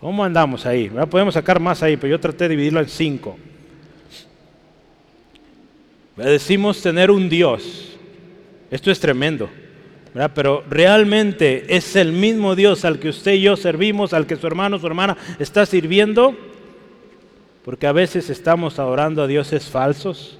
[0.00, 0.90] ¿Cómo andamos ahí?
[1.10, 3.36] Podemos sacar más ahí, pero yo traté de dividirlo en cinco.
[6.16, 7.96] Decimos tener un Dios.
[8.70, 9.50] Esto es tremendo.
[10.34, 14.46] Pero realmente es el mismo Dios al que usted y yo servimos, al que su
[14.46, 16.34] hermano, su hermana está sirviendo.
[17.64, 20.38] Porque a veces estamos adorando a dioses falsos.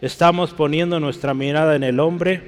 [0.00, 2.42] Estamos poniendo nuestra mirada en el hombre,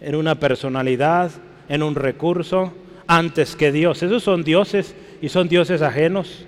[0.00, 1.30] en una personalidad,
[1.68, 2.72] en un recurso,
[3.06, 4.02] antes que Dios.
[4.02, 6.46] Esos son dioses y son dioses ajenos.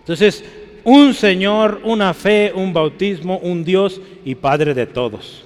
[0.00, 0.44] Entonces,
[0.86, 5.44] un Señor, una fe, un bautismo, un Dios y Padre de todos.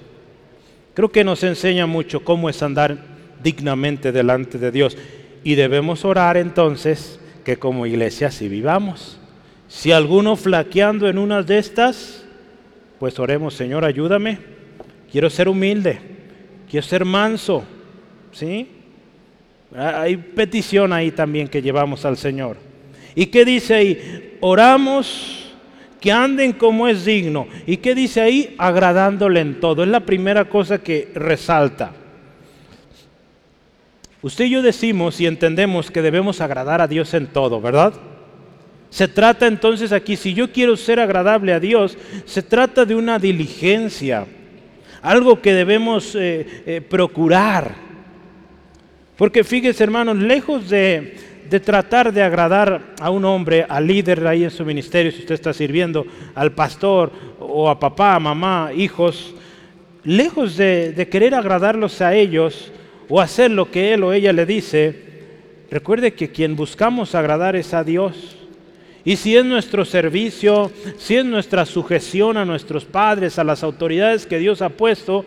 [0.93, 2.99] Creo que nos enseña mucho cómo es andar
[3.43, 4.99] dignamente delante de Dios.
[5.43, 9.19] Y debemos orar entonces que como iglesia así vivamos.
[9.67, 12.23] Si alguno flaqueando en una de estas,
[12.99, 14.39] pues oremos, Señor, ayúdame.
[15.11, 16.01] Quiero ser humilde,
[16.71, 17.65] quiero ser manso.
[18.33, 18.69] ¿Sí?
[19.75, 22.59] Hay petición ahí también que llevamos al Señor.
[23.15, 24.37] ¿Y qué dice ahí?
[24.41, 25.53] Oramos
[26.01, 27.47] que anden como es digno.
[27.67, 28.55] ¿Y qué dice ahí?
[28.59, 29.83] Agradándole en todo.
[29.83, 31.93] Es la primera cosa que resalta.
[34.23, 37.95] Usted y yo decimos y entendemos que debemos agradar a Dios en todo, ¿verdad?
[38.91, 41.97] Se trata entonces aquí, si yo quiero ser agradable a Dios,
[42.27, 44.27] se trata de una diligencia,
[45.01, 47.75] algo que debemos eh, eh, procurar.
[49.17, 51.17] Porque fíjese hermanos, lejos de,
[51.51, 55.35] de tratar de agradar a un hombre, al líder ahí en su ministerio, si usted
[55.35, 57.11] está sirviendo, al pastor
[57.41, 59.35] o a papá, a mamá, hijos,
[60.05, 62.71] lejos de, de, querer agradarlos a ellos
[63.09, 64.95] o hacer lo que él o ella le dice,
[65.73, 68.37] recuerde que quien buscamos agradar es a Dios.
[69.05, 74.25] Y si es nuestro servicio, si es nuestra sujeción a nuestros padres, a las autoridades
[74.25, 75.25] que Dios ha puesto,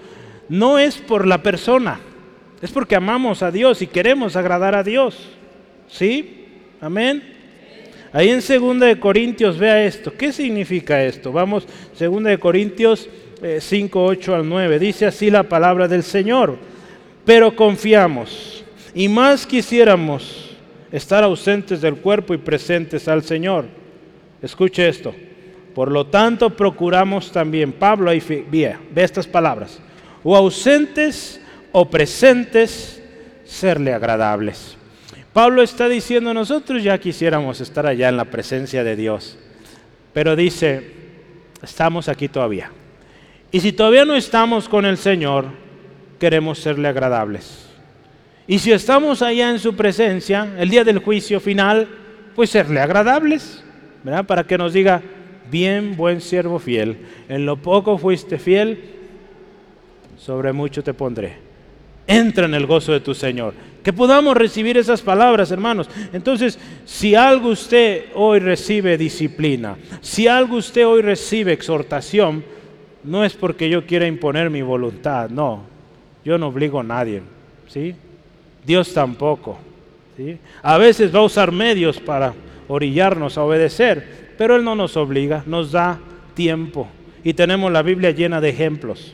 [0.47, 1.99] no es por la persona,
[2.61, 5.17] es porque amamos a Dios y queremos agradar a Dios.
[5.87, 6.45] ¿Sí?
[6.81, 7.23] Amén.
[8.11, 10.13] Ahí en 2 de Corintios vea esto.
[10.13, 11.31] ¿Qué significa esto?
[11.31, 11.67] Vamos,
[11.99, 13.09] 2 de Corintios
[13.59, 14.79] 5, eh, 8 al 9.
[14.79, 16.57] Dice así la palabra del Señor.
[17.25, 20.51] Pero confiamos y más quisiéramos
[20.91, 23.65] estar ausentes del cuerpo y presentes al Señor.
[24.41, 25.15] Escuche esto.
[25.73, 29.79] Por lo tanto, procuramos también, Pablo ahí ve estas palabras,
[30.23, 31.41] o ausentes
[31.71, 33.01] o presentes,
[33.43, 34.77] serle agradables.
[35.33, 39.37] Pablo está diciendo, nosotros ya quisiéramos estar allá en la presencia de Dios,
[40.13, 40.91] pero dice,
[41.63, 42.71] estamos aquí todavía.
[43.51, 45.47] Y si todavía no estamos con el Señor,
[46.19, 47.67] queremos serle agradables.
[48.45, 51.87] Y si estamos allá en su presencia, el día del juicio final,
[52.35, 53.63] pues serle agradables,
[54.03, 54.25] ¿verdad?
[54.25, 55.01] Para que nos diga,
[55.49, 58.83] bien, buen siervo fiel, en lo poco fuiste fiel,
[60.17, 61.37] sobre mucho te pondré.
[62.05, 63.72] Entra en el gozo de tu Señor.
[63.83, 65.89] Que podamos recibir esas palabras, hermanos.
[66.13, 72.45] Entonces, si algo usted hoy recibe disciplina, si algo usted hoy recibe exhortación,
[73.03, 75.63] no es porque yo quiera imponer mi voluntad, no.
[76.23, 77.21] Yo no obligo a nadie,
[77.67, 77.93] ¿sí?
[78.65, 79.59] Dios tampoco.
[80.61, 82.33] A veces va a usar medios para
[82.69, 85.99] orillarnos a obedecer, pero Él no nos obliga, nos da
[86.33, 86.87] tiempo.
[87.23, 89.13] Y tenemos la Biblia llena de ejemplos.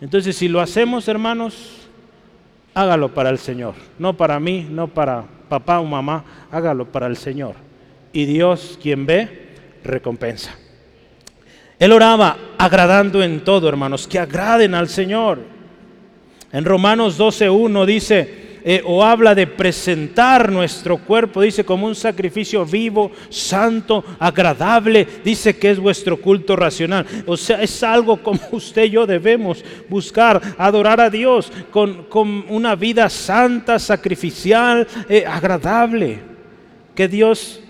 [0.00, 1.87] Entonces, si lo hacemos, hermanos,
[2.78, 3.74] hágalo para el Señor.
[3.98, 7.56] No para mí, no para papá o mamá, hágalo para el Señor.
[8.12, 9.48] Y Dios, quien ve,
[9.82, 10.54] recompensa.
[11.80, 15.40] Él oraba agradando en todo, hermanos, que agraden al Señor.
[16.52, 22.64] En Romanos 12.1 dice, eh, o habla de presentar nuestro cuerpo, dice como un sacrificio
[22.64, 27.06] vivo, santo, agradable, dice que es vuestro culto racional.
[27.26, 32.06] O sea, es algo como usted y yo debemos buscar, adorar a Dios con,
[32.48, 36.20] una vida santa, sacrificial, eh, agradable.
[36.94, 37.60] Que Dios,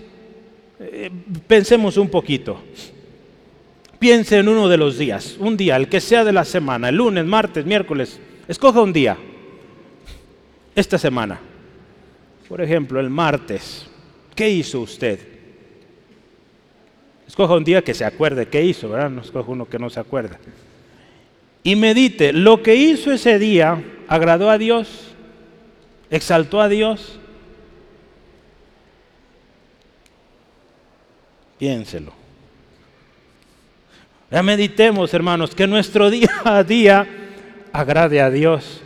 [0.79, 1.11] eh,
[1.47, 2.61] pensemos un poquito.
[3.99, 6.95] Piense en uno de los días, un día, el que sea de la semana, el
[6.95, 8.19] lunes, martes, miércoles.
[8.47, 9.17] Escoja un día,
[10.79, 11.39] esta semana.
[12.47, 13.87] Por ejemplo, el martes.
[14.35, 15.19] ¿Qué hizo usted?
[17.27, 19.09] Escoja un día que se acuerde qué hizo, ¿verdad?
[19.09, 20.39] No escoja uno que no se acuerda.
[21.61, 25.13] Y medite, lo que hizo ese día agradó a Dios,
[26.09, 27.19] exaltó a Dios.
[31.59, 32.13] Piénselo.
[34.31, 37.07] Ya meditemos, hermanos, que nuestro día a día
[37.73, 38.81] agrade a Dios.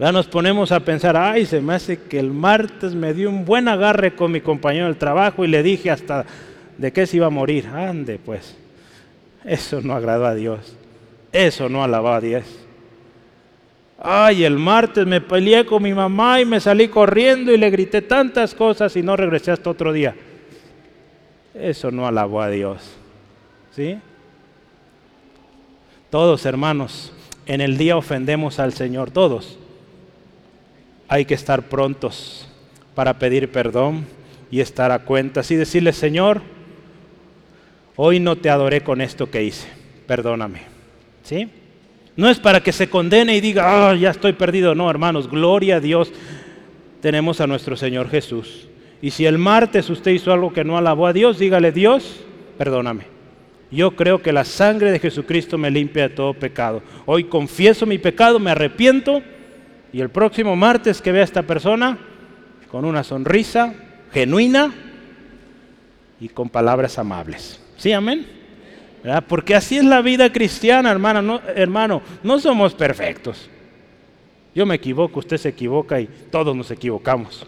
[0.00, 3.44] Ya nos ponemos a pensar, ay, se me hace que el martes me dio un
[3.44, 6.24] buen agarre con mi compañero del trabajo y le dije hasta
[6.78, 7.66] de qué se iba a morir.
[7.66, 8.56] Ande, pues.
[9.44, 10.74] Eso no agradó a Dios.
[11.32, 12.44] Eso no alabó a Dios.
[13.98, 18.00] Ay, el martes me peleé con mi mamá y me salí corriendo y le grité
[18.00, 20.16] tantas cosas y no regresé hasta otro día.
[21.52, 22.90] Eso no alabó a Dios.
[23.76, 23.98] ¿Sí?
[26.08, 27.12] Todos, hermanos,
[27.44, 29.58] en el día ofendemos al Señor, todos.
[31.12, 32.46] Hay que estar prontos
[32.94, 34.06] para pedir perdón
[34.48, 36.40] y estar a cuentas y decirle, Señor,
[37.96, 39.66] hoy no te adoré con esto que hice,
[40.06, 40.60] perdóname.
[41.24, 41.48] ¿Sí?
[42.14, 44.76] No es para que se condene y diga, ah, ya estoy perdido.
[44.76, 46.12] No, hermanos, gloria a Dios.
[47.00, 48.68] Tenemos a nuestro Señor Jesús.
[49.02, 52.20] Y si el martes usted hizo algo que no alabó a Dios, dígale, Dios,
[52.56, 53.06] perdóname.
[53.72, 56.84] Yo creo que la sangre de Jesucristo me limpia de todo pecado.
[57.04, 59.24] Hoy confieso mi pecado, me arrepiento
[59.92, 61.98] y el próximo martes que vea a esta persona
[62.70, 63.74] con una sonrisa
[64.12, 64.72] genuina
[66.20, 67.60] y con palabras amables.
[67.76, 68.26] ¿Sí, amén?
[69.28, 71.22] Porque así es la vida cristiana, hermano.
[71.22, 73.48] No, hermano, no somos perfectos.
[74.54, 77.46] Yo me equivoco, usted se equivoca y todos nos equivocamos.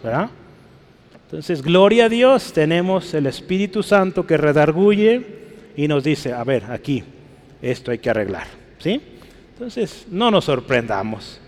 [1.25, 5.25] Entonces, gloria a Dios, tenemos el Espíritu Santo que redarguye
[5.75, 7.03] y nos dice, a ver, aquí,
[7.61, 8.47] esto hay que arreglar.
[8.79, 9.01] ¿Sí?
[9.53, 11.39] Entonces, no nos sorprendamos.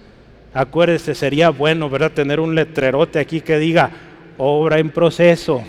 [0.55, 2.13] Acuérdese, sería bueno, ¿verdad?
[2.13, 3.91] Tener un letrerote aquí que diga,
[4.37, 5.61] obra en proceso,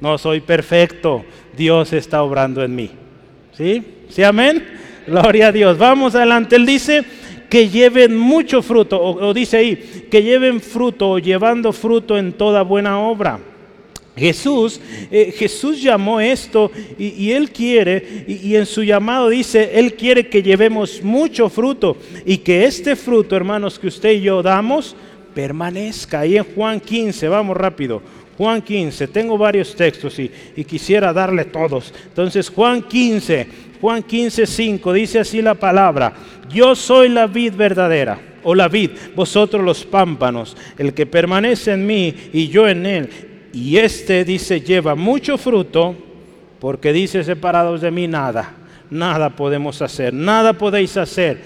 [0.00, 1.24] no soy perfecto,
[1.56, 2.90] Dios está obrando en mí.
[3.52, 3.82] ¿Sí?
[4.08, 4.64] ¿Sí, amén?
[5.04, 5.76] Gloria a Dios.
[5.76, 6.54] Vamos adelante.
[6.54, 7.04] Él dice
[7.48, 12.62] que lleven mucho fruto, o, dice ahí, que lleven fruto o llevando fruto en toda
[12.62, 13.40] buena obra.
[14.16, 20.28] Jesús, eh, Jesús llamó esto y, Él quiere, y, en su llamado dice, Él quiere
[20.28, 21.96] que llevemos mucho fruto
[22.26, 24.96] y que este fruto, hermanos, que usted y yo damos,
[25.34, 26.20] permanezca.
[26.20, 28.02] Ahí en Juan 15, vamos rápido.
[28.36, 31.92] Juan 15, tengo varios textos y, y quisiera darle todos.
[32.06, 33.46] Entonces, Juan 15,
[33.80, 36.12] Juan 15, 5, dice así la palabra,
[36.52, 41.86] yo soy la vid verdadera o la vid, vosotros los pámpanos, el que permanece en
[41.86, 43.10] mí y yo en él,
[43.52, 45.96] y este dice, lleva mucho fruto,
[46.60, 48.54] porque dice, separados de mí nada,
[48.90, 51.40] nada podemos hacer, nada podéis hacer.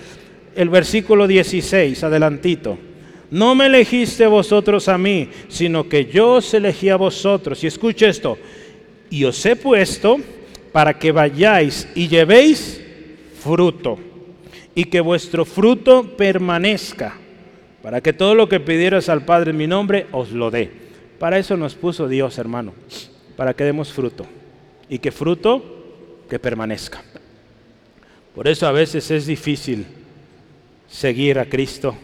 [0.55, 2.79] El versículo 16, adelantito.
[3.31, 7.65] No me elegiste vosotros a mí, sino que yo os elegí a vosotros.
[7.65, 8.39] Y escuche esto,
[9.11, 10.19] y os he puesto
[10.73, 12.81] para que vayáis y llevéis
[13.41, 13.99] fruto,
[14.75, 17.17] y que vuestro fruto permanezca,
[17.83, 20.84] para que todo lo que pidieras al Padre en mi nombre os lo dé.
[21.25, 22.75] Para eso nos puso Dios, hermano,
[23.35, 24.27] para que demos fruto
[24.91, 25.65] y que fruto
[26.29, 27.03] que permanezca.
[28.35, 29.87] Por eso a veces es difícil
[30.87, 31.97] seguir a Cristo.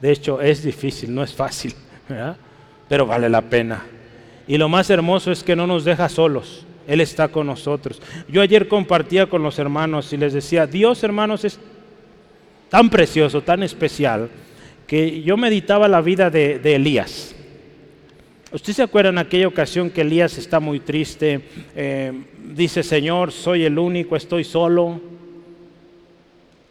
[0.00, 1.74] De hecho, es difícil, no es fácil,
[2.88, 3.84] pero vale la pena.
[4.48, 6.64] Y lo más hermoso es que no nos deja solos.
[6.86, 8.00] Él está con nosotros.
[8.26, 11.60] Yo ayer compartía con los hermanos y les decía, Dios hermanos es
[12.70, 14.30] tan precioso, tan especial,
[14.86, 17.34] que yo meditaba la vida de, de Elías.
[18.52, 21.40] ¿Usted se acuerda en aquella ocasión que Elías está muy triste?
[21.74, 22.12] Eh,
[22.54, 25.00] dice, Señor, soy el único, estoy solo.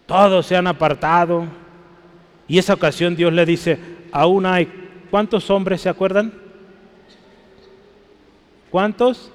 [0.05, 1.45] Todos se han apartado.
[2.47, 3.79] Y esa ocasión Dios le dice,
[4.11, 4.67] aún hay,
[5.09, 6.31] ¿cuántos hombres se acuerdan?
[8.69, 9.31] ¿Cuántos?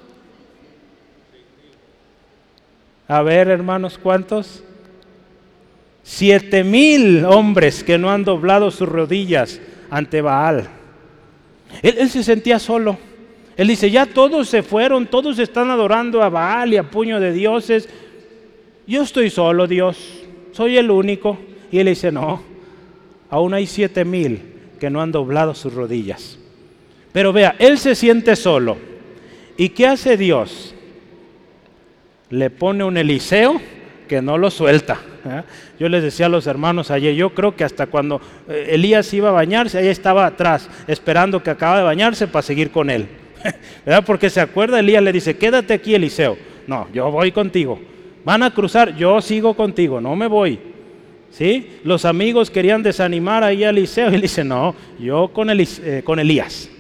[3.08, 4.62] A ver, hermanos, ¿cuántos?
[6.04, 10.75] Siete mil hombres que no han doblado sus rodillas ante Baal.
[11.82, 12.98] Él, se sentía solo.
[13.56, 17.32] Él dice, ya todos se fueron, todos están adorando a Baal y a puño de
[17.32, 17.88] dioses.
[18.86, 21.38] yo estoy solo, Dios, soy el único.
[21.70, 22.42] Y él dice, no,
[23.30, 24.40] aún hay siete mil
[24.78, 26.38] que no han doblado sus rodillas.
[27.12, 28.76] Pero vea, él se siente solo.
[29.56, 30.74] ¿Y qué hace Dios?
[32.28, 33.60] Le pone un Eliseo
[34.06, 35.00] que no lo suelta.
[35.24, 35.42] ¿eh?
[35.78, 39.28] Yo les decía a los hermanos ayer, yo creo que hasta cuando eh, Elías iba
[39.28, 43.06] a bañarse, ahí estaba atrás, esperando que acaba de bañarse para seguir con él.
[43.84, 44.04] ¿Verdad?
[44.06, 46.36] Porque se acuerda, Elías le dice, quédate aquí Eliseo.
[46.66, 47.78] No, yo voy contigo.
[48.24, 50.58] Van a cruzar, yo sigo contigo, no me voy.
[51.30, 51.78] ¿Sí?
[51.84, 56.18] Los amigos querían desanimar ahí a Eliseo y él dice, no, yo con, eh, con
[56.18, 56.70] Elías.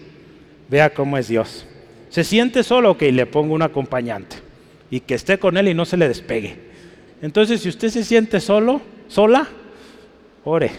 [0.68, 1.66] Vea cómo es Dios.
[2.08, 4.36] Se siente solo, que le pongo un acompañante
[4.90, 6.65] y que esté con él y no se le despegue.
[7.22, 9.48] Entonces, si usted se siente solo, sola,
[10.44, 10.70] ore.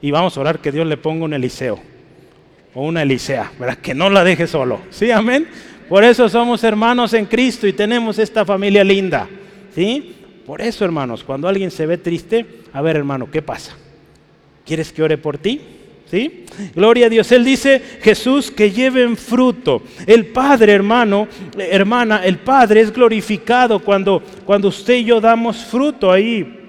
[0.00, 1.78] Y vamos a orar que Dios le ponga un Eliseo
[2.74, 3.78] o una Elisea, ¿verdad?
[3.78, 4.80] Que no la deje solo.
[4.90, 5.10] ¿Sí?
[5.10, 5.46] Amén.
[5.88, 9.28] Por eso somos hermanos en Cristo y tenemos esta familia linda.
[9.74, 10.14] ¿Sí?
[10.46, 13.76] Por eso, hermanos, cuando alguien se ve triste, a ver, hermano, ¿qué pasa?
[14.64, 15.60] ¿Quieres que ore por ti?
[16.10, 16.44] ¿Sí?
[16.74, 17.32] Gloria a Dios.
[17.32, 19.82] Él dice, Jesús, que lleven fruto.
[20.06, 21.26] El Padre, hermano,
[21.56, 26.12] hermana, el Padre es glorificado cuando, cuando usted y yo damos fruto.
[26.12, 26.60] Ahí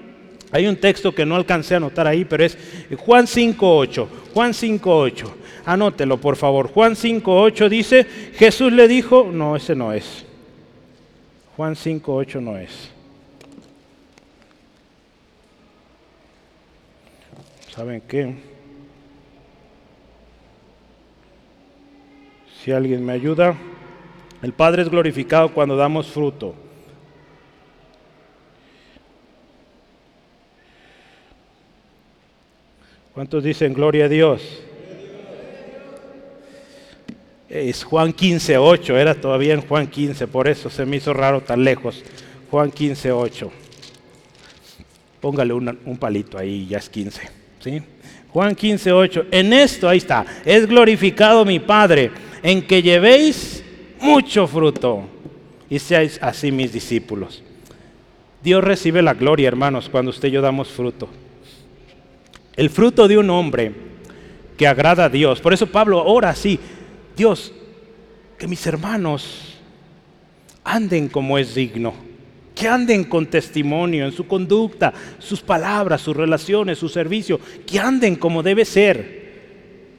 [0.50, 2.56] hay un texto que no alcancé a anotar ahí, pero es
[2.96, 4.06] Juan 5.8.
[4.32, 5.32] Juan 5.8.
[5.64, 6.68] Anótelo, por favor.
[6.68, 10.24] Juan 5.8 dice, Jesús le dijo, no, ese no es.
[11.56, 12.70] Juan 5.8 no es.
[17.74, 18.55] ¿Saben qué?
[22.66, 23.54] Si alguien me ayuda,
[24.42, 26.52] el Padre es glorificado cuando damos fruto.
[33.14, 34.42] ¿Cuántos dicen gloria a Dios?
[37.48, 41.42] Es Juan 15, 8, era todavía en Juan 15, por eso se me hizo raro
[41.42, 42.02] tan lejos.
[42.50, 43.52] Juan 15, 8.
[45.20, 47.30] Póngale un palito ahí, ya es 15.
[47.60, 47.80] ¿sí?
[48.36, 49.26] Juan 15, 8.
[49.30, 52.10] En esto, ahí está, es glorificado mi Padre
[52.42, 53.64] en que llevéis
[53.98, 55.04] mucho fruto
[55.70, 57.42] y seáis así mis discípulos.
[58.42, 61.08] Dios recibe la gloria, hermanos, cuando usted y yo damos fruto.
[62.56, 63.72] El fruto de un hombre
[64.58, 65.40] que agrada a Dios.
[65.40, 66.60] Por eso Pablo ora así,
[67.16, 67.54] Dios,
[68.36, 69.54] que mis hermanos
[70.62, 71.94] anden como es digno,
[72.56, 78.16] que anden con testimonio en su conducta, sus palabras, sus relaciones, su servicio, que anden
[78.16, 79.26] como debe ser.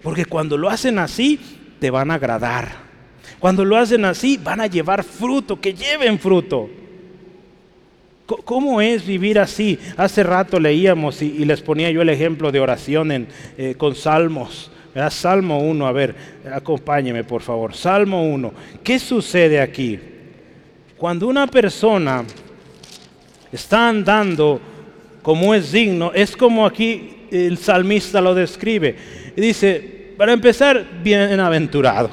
[0.01, 1.39] Porque cuando lo hacen así,
[1.79, 2.87] te van a agradar.
[3.37, 6.67] Cuando lo hacen así, van a llevar fruto, que lleven fruto.
[8.25, 9.77] ¿Cómo es vivir así?
[9.95, 13.27] Hace rato leíamos y, les ponía yo el ejemplo de oración en,
[13.57, 14.71] eh, con salmos.
[15.11, 16.15] Salmo 1, a ver,
[16.51, 17.75] acompáñeme por favor.
[17.75, 18.51] Salmo 1.
[18.83, 19.99] ¿Qué sucede aquí?
[20.97, 22.25] Cuando una persona
[23.51, 24.59] está andando
[25.21, 28.95] como es digno, es como aquí el salmista lo describe.
[29.35, 32.09] Dice, para empezar, bienaventurado.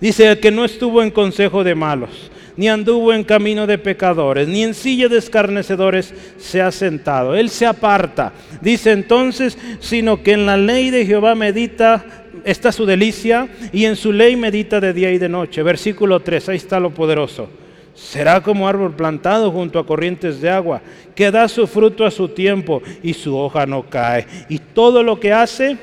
[0.00, 4.46] Dice el que no estuvo en consejo de malos, ni anduvo en camino de pecadores,
[4.46, 7.34] ni en silla de escarnecedores se ha sentado.
[7.34, 8.32] Él se aparta.
[8.60, 12.04] Dice entonces, sino que en la ley de Jehová medita,
[12.44, 15.62] está su delicia, y en su ley medita de día y de noche.
[15.62, 17.48] Versículo 3, ahí está lo poderoso.
[17.96, 20.82] Será como árbol plantado junto a corrientes de agua,
[21.14, 24.26] que da su fruto a su tiempo y su hoja no cae.
[24.50, 25.78] Y todo lo que hace,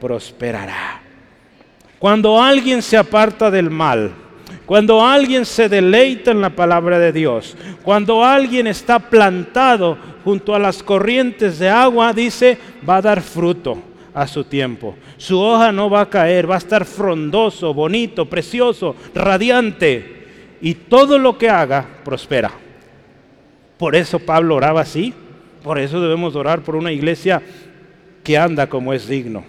[0.00, 1.02] prosperará.
[1.98, 4.10] Cuando alguien se aparta del mal,
[4.64, 10.58] cuando alguien se deleita en la palabra de Dios, cuando alguien está plantado junto a
[10.58, 12.56] las corrientes de agua, dice,
[12.88, 13.82] va a dar fruto
[14.14, 14.96] a su tiempo.
[15.18, 20.19] Su hoja no va a caer, va a estar frondoso, bonito, precioso, radiante.
[20.60, 22.50] Y todo lo que haga prospera.
[23.78, 25.14] Por eso Pablo oraba así.
[25.62, 27.42] Por eso debemos orar por una iglesia
[28.22, 29.44] que anda como es digno.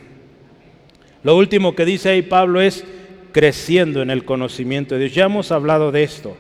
[1.24, 2.84] Lo último que dice ahí Pablo es
[3.32, 5.14] creciendo en el conocimiento de Dios.
[5.14, 6.36] Ya hemos hablado de esto.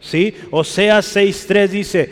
[0.00, 0.34] ¿Sí?
[0.50, 2.10] Oseas 6:3 dice,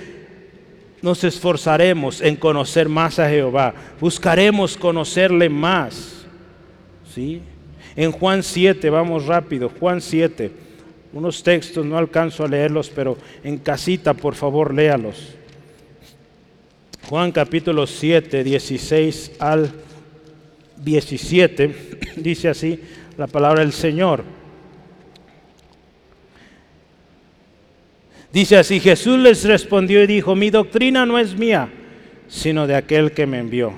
[1.03, 6.27] nos esforzaremos en conocer más a Jehová, buscaremos conocerle más.
[7.15, 7.43] ¿Sí?
[7.95, 10.51] En Juan 7, vamos rápido, Juan 7.
[11.15, 15.37] Unos textos no alcanzo a leerlos, pero en casita por favor léalos.
[17.09, 19.71] Juan capítulo 7, 16 al
[20.77, 21.75] 17,
[22.17, 22.81] dice así
[23.17, 24.25] la palabra del Señor.
[28.33, 31.69] Dice así, Jesús les respondió y dijo, mi doctrina no es mía,
[32.27, 33.73] sino de aquel que me envió.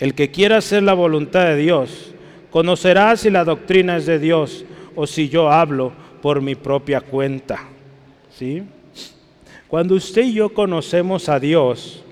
[0.00, 2.12] El que quiera hacer la voluntad de Dios,
[2.50, 4.64] conocerá si la doctrina es de Dios
[4.96, 7.60] o si yo hablo por mi propia cuenta.
[8.30, 8.62] ¿Sí?
[9.68, 12.04] Cuando usted y yo conocemos a Dios,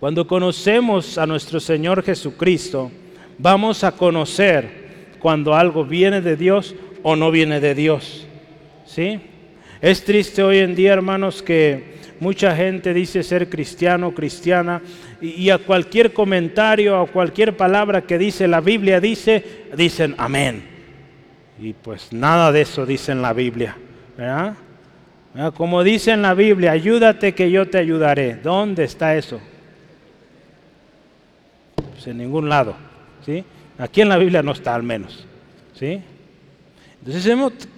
[0.00, 2.90] cuando conocemos a nuestro Señor Jesucristo,
[3.38, 8.26] vamos a conocer cuando algo viene de Dios o no viene de Dios.
[8.86, 9.20] ¿Sí?
[9.80, 14.82] Es triste hoy en día, hermanos, que mucha gente dice ser cristiano, cristiana,
[15.20, 19.44] y, a cualquier comentario, a cualquier palabra que dice la Biblia, dice,
[19.76, 20.69] dicen amén.
[21.60, 23.76] Y pues nada de eso dice en la Biblia.
[24.16, 24.56] ¿verdad?
[25.54, 28.36] Como dice en la Biblia, ayúdate que yo te ayudaré.
[28.36, 29.40] ¿Dónde está eso?
[31.74, 32.74] Pues en ningún lado.
[33.26, 33.44] ¿sí?
[33.78, 35.26] Aquí en la Biblia no está al menos.
[35.78, 36.02] ¿sí?
[36.98, 37.22] Entonces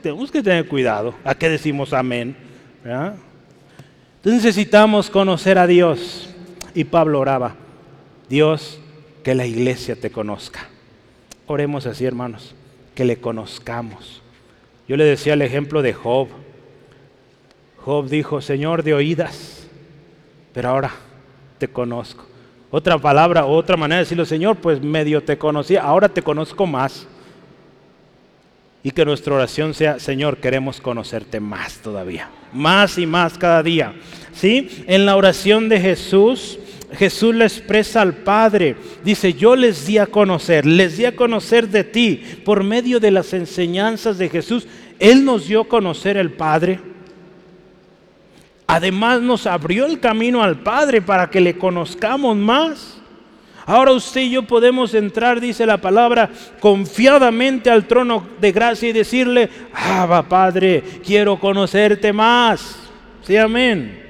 [0.00, 1.14] tenemos que tener cuidado.
[1.24, 2.36] ¿A qué decimos amén?
[2.84, 6.28] Entonces necesitamos conocer a Dios.
[6.74, 7.56] Y Pablo oraba,
[8.28, 8.80] Dios,
[9.22, 10.68] que la iglesia te conozca.
[11.46, 12.54] Oremos así, hermanos,
[12.94, 14.22] que le conozcamos.
[14.88, 16.28] Yo le decía el ejemplo de Job.
[17.78, 19.66] Job dijo, Señor de oídas,
[20.52, 20.92] pero ahora
[21.58, 22.26] te conozco.
[22.70, 27.06] Otra palabra, otra manera de decirlo, Señor, pues medio te conocí, ahora te conozco más.
[28.82, 33.94] Y que nuestra oración sea, Señor, queremos conocerte más todavía, más y más cada día.
[34.32, 34.84] ¿Sí?
[34.86, 36.58] En la oración de Jesús,
[36.96, 41.68] Jesús le expresa al Padre, dice, yo les di a conocer, les di a conocer
[41.68, 44.66] de ti por medio de las enseñanzas de Jesús.
[44.98, 46.80] Él nos dio a conocer el Padre.
[48.66, 52.98] Además nos abrió el camino al Padre para que le conozcamos más.
[53.64, 56.30] Ahora usted y yo podemos entrar, dice la palabra,
[56.60, 62.76] confiadamente al trono de gracia y decirle, ah, Padre, quiero conocerte más.
[63.22, 64.01] Sí, amén.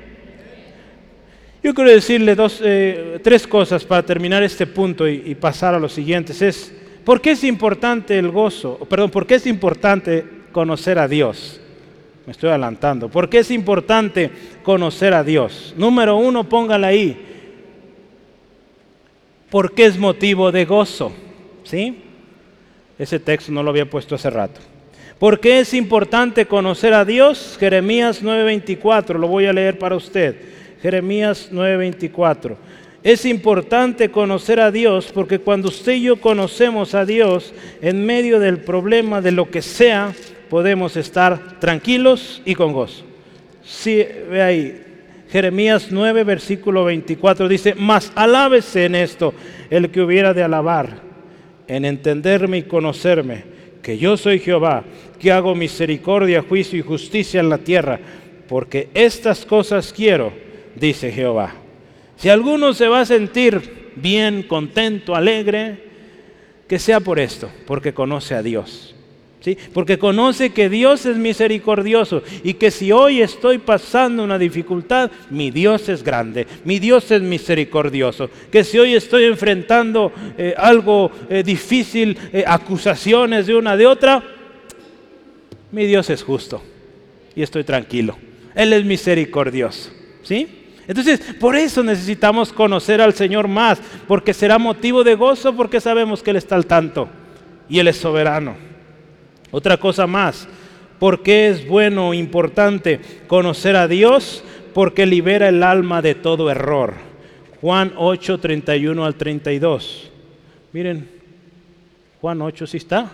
[1.62, 5.92] Yo quiero decirle dos, eh, tres cosas para terminar este punto y, pasar a los
[5.92, 6.42] siguientes.
[6.42, 8.78] Es, ¿por qué es importante el gozo?
[8.88, 11.60] Perdón, ¿por qué es importante conocer a Dios?
[12.26, 13.08] Me estoy adelantando.
[13.08, 14.30] ¿Por qué es importante
[14.64, 15.72] conocer a Dios?
[15.76, 17.16] Número uno, póngala ahí.
[19.48, 21.12] ¿Por qué es motivo de gozo?
[21.62, 22.02] ¿Sí?
[22.98, 24.60] Ese texto no lo había puesto hace rato.
[25.20, 27.56] ¿Por qué es importante conocer a Dios?
[27.60, 30.61] Jeremías 9:24, lo voy a leer para usted.
[30.82, 32.56] Jeremías 9:24.
[33.04, 38.40] Es importante conocer a Dios porque cuando usted y yo conocemos a Dios en medio
[38.40, 40.12] del problema de lo que sea,
[40.50, 43.04] podemos estar tranquilos y con gozo.
[43.64, 44.82] Sí, ve ahí,
[45.30, 49.32] Jeremías 9, versículo 24 dice, mas alábese en esto
[49.70, 51.00] el que hubiera de alabar,
[51.68, 53.44] en entenderme y conocerme,
[53.82, 54.84] que yo soy Jehová,
[55.18, 57.98] que hago misericordia, juicio y justicia en la tierra,
[58.46, 60.32] porque estas cosas quiero,
[60.76, 61.54] dice Jehová.
[62.16, 65.78] Si alguno se va a sentir bien, contento, alegre,
[66.68, 68.94] que sea por esto, porque conoce a Dios.
[69.72, 75.50] Porque conoce que Dios es misericordioso y que si hoy estoy pasando una dificultad, mi
[75.50, 78.30] Dios es grande, mi Dios es misericordioso.
[78.50, 84.22] Que si hoy estoy enfrentando eh, algo eh, difícil, eh, acusaciones de una de otra,
[85.72, 86.62] mi Dios es justo
[87.34, 88.16] y estoy tranquilo.
[88.54, 89.90] Él es misericordioso.
[90.22, 90.61] ¿Sí?
[90.88, 96.22] Entonces, por eso necesitamos conocer al Señor más, porque será motivo de gozo, porque sabemos
[96.22, 97.08] que Él está al tanto
[97.68, 98.56] y Él es soberano.
[99.50, 100.48] Otra cosa más,
[100.98, 104.42] ¿por qué es bueno o importante conocer a Dios?
[104.74, 106.94] Porque libera el alma de todo error.
[107.60, 110.10] Juan 8, 31 al 32.
[110.72, 111.08] Miren,
[112.20, 113.10] Juan 8, ¿sí está?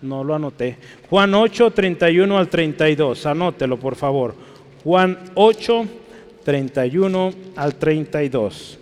[0.00, 0.78] No lo anoté.
[1.08, 3.26] Juan 8, 31 al 32.
[3.26, 4.34] Anótelo, por favor.
[4.82, 5.86] Juan 8,
[6.44, 8.78] 31 al 32.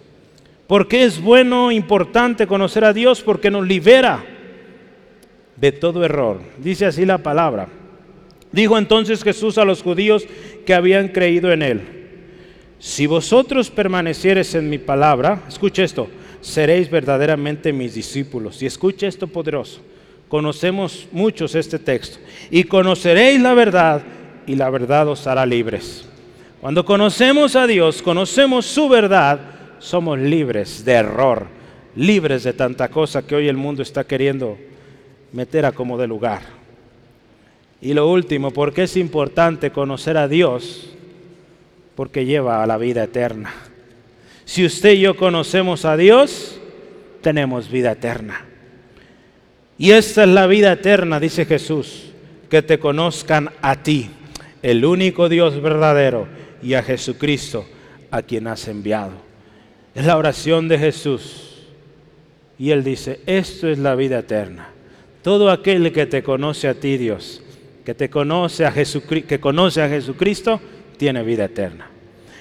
[0.67, 3.23] ¿Por qué es bueno, importante conocer a Dios?
[3.23, 4.25] Porque nos libera
[5.57, 6.41] de todo error.
[6.59, 7.69] Dice así la palabra.
[8.53, 10.27] Dijo entonces Jesús a los judíos
[10.65, 11.81] que habían creído en él,
[12.81, 16.09] si vosotros permaneciereis en mi palabra, escuche esto,
[16.41, 18.63] seréis verdaderamente mis discípulos.
[18.63, 19.81] Y escuche esto poderoso.
[20.29, 22.19] Conocemos muchos este texto.
[22.51, 24.03] Y conoceréis la verdad
[24.47, 26.09] y la verdad os hará libres.
[26.61, 29.41] Cuando conocemos a Dios, conocemos su verdad,
[29.79, 31.47] somos libres de error,
[31.97, 34.59] libres de tanta cosa que hoy el mundo está queriendo
[35.33, 36.43] meter a como de lugar.
[37.81, 40.91] Y lo último, porque es importante conocer a Dios?
[41.95, 43.55] Porque lleva a la vida eterna.
[44.45, 46.61] Si usted y yo conocemos a Dios,
[47.23, 48.45] tenemos vida eterna.
[49.79, 52.13] Y esta es la vida eterna, dice Jesús,
[52.51, 54.11] que te conozcan a ti,
[54.63, 56.29] el único Dios verdadero,
[56.63, 57.67] y a Jesucristo,
[58.11, 59.13] a quien has enviado.
[59.95, 61.67] Es la oración de Jesús.
[62.59, 64.71] Y él dice, esto es la vida eterna
[65.23, 67.43] todo aquel que te conoce a ti, Dios,
[67.85, 70.61] que te conoce a Jesucristo, que conoce a Jesucristo,
[70.97, 71.91] tiene vida eterna.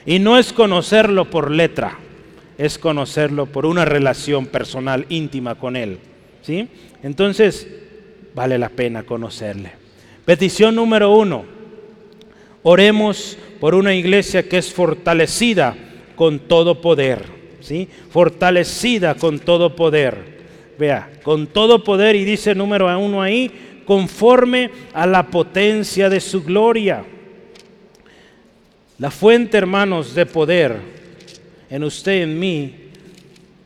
[0.06, 1.98] Y no es conocerlo por letra,
[2.58, 6.00] es conocerlo por una relación personal íntima con Él.
[6.42, 6.70] ¿sí?
[7.04, 7.68] Entonces,
[8.34, 9.74] vale la pena conocerle.
[10.26, 11.44] Petición número uno,
[12.64, 15.76] oremos por una iglesia que es fortalecida
[16.16, 17.26] con todo poder.
[17.62, 17.88] ¿sí?
[18.10, 20.40] Fortalecida con todo poder.
[20.78, 26.44] Vea, con todo poder, y dice número uno ahí, conforme a la potencia de su
[26.44, 27.04] gloria.
[28.98, 30.78] La fuente, hermanos, de poder
[31.70, 32.76] en usted en mí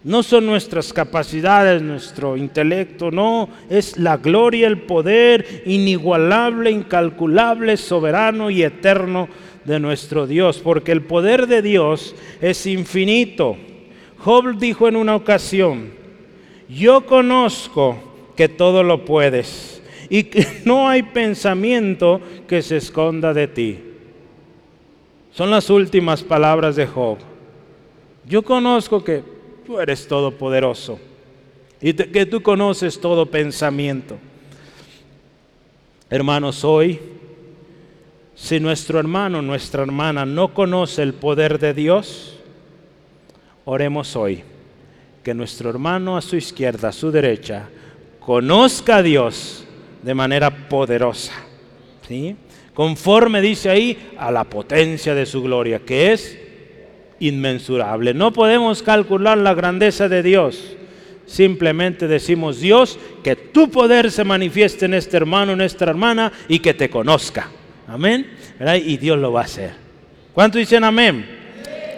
[0.03, 8.49] no son nuestras capacidades, nuestro intelecto, no, es la gloria, el poder inigualable, incalculable, soberano
[8.49, 9.29] y eterno
[9.65, 13.57] de nuestro Dios, porque el poder de Dios es infinito.
[14.19, 15.91] Job dijo en una ocasión,
[16.69, 17.97] yo conozco
[18.35, 23.79] que todo lo puedes y que no hay pensamiento que se esconda de ti.
[25.31, 27.17] Son las últimas palabras de Job.
[28.25, 29.23] Yo conozco que
[29.65, 30.99] tú eres todopoderoso
[31.81, 34.17] y que tú conoces todo pensamiento.
[36.09, 36.99] Hermanos, hoy,
[38.35, 42.39] si nuestro hermano, nuestra hermana no conoce el poder de Dios,
[43.65, 44.43] oremos hoy
[45.23, 47.69] que nuestro hermano a su izquierda, a su derecha,
[48.19, 49.63] conozca a Dios
[50.01, 51.33] de manera poderosa.
[52.07, 52.35] ¿sí?
[52.73, 56.37] Conforme dice ahí a la potencia de su gloria, que es
[57.19, 58.13] inmensurable.
[58.13, 60.75] No podemos calcular la grandeza de Dios.
[61.25, 66.59] Simplemente decimos, Dios, que tu poder se manifieste en este hermano, en esta hermana y
[66.59, 67.49] que te conozca.
[67.93, 68.25] Amén.
[68.83, 69.71] Y Dios lo va a hacer.
[70.33, 71.23] ¿Cuánto dicen amén?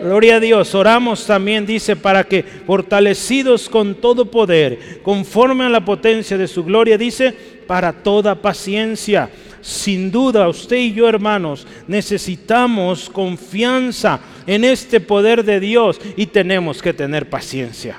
[0.01, 0.75] Gloria a Dios.
[0.75, 6.65] Oramos también, dice, para que fortalecidos con todo poder, conforme a la potencia de su
[6.65, 7.33] gloria, dice,
[7.65, 9.29] para toda paciencia
[9.61, 16.83] sin duda, usted y yo, hermanos, necesitamos confianza en este poder de Dios y tenemos
[16.83, 17.97] que tener paciencia.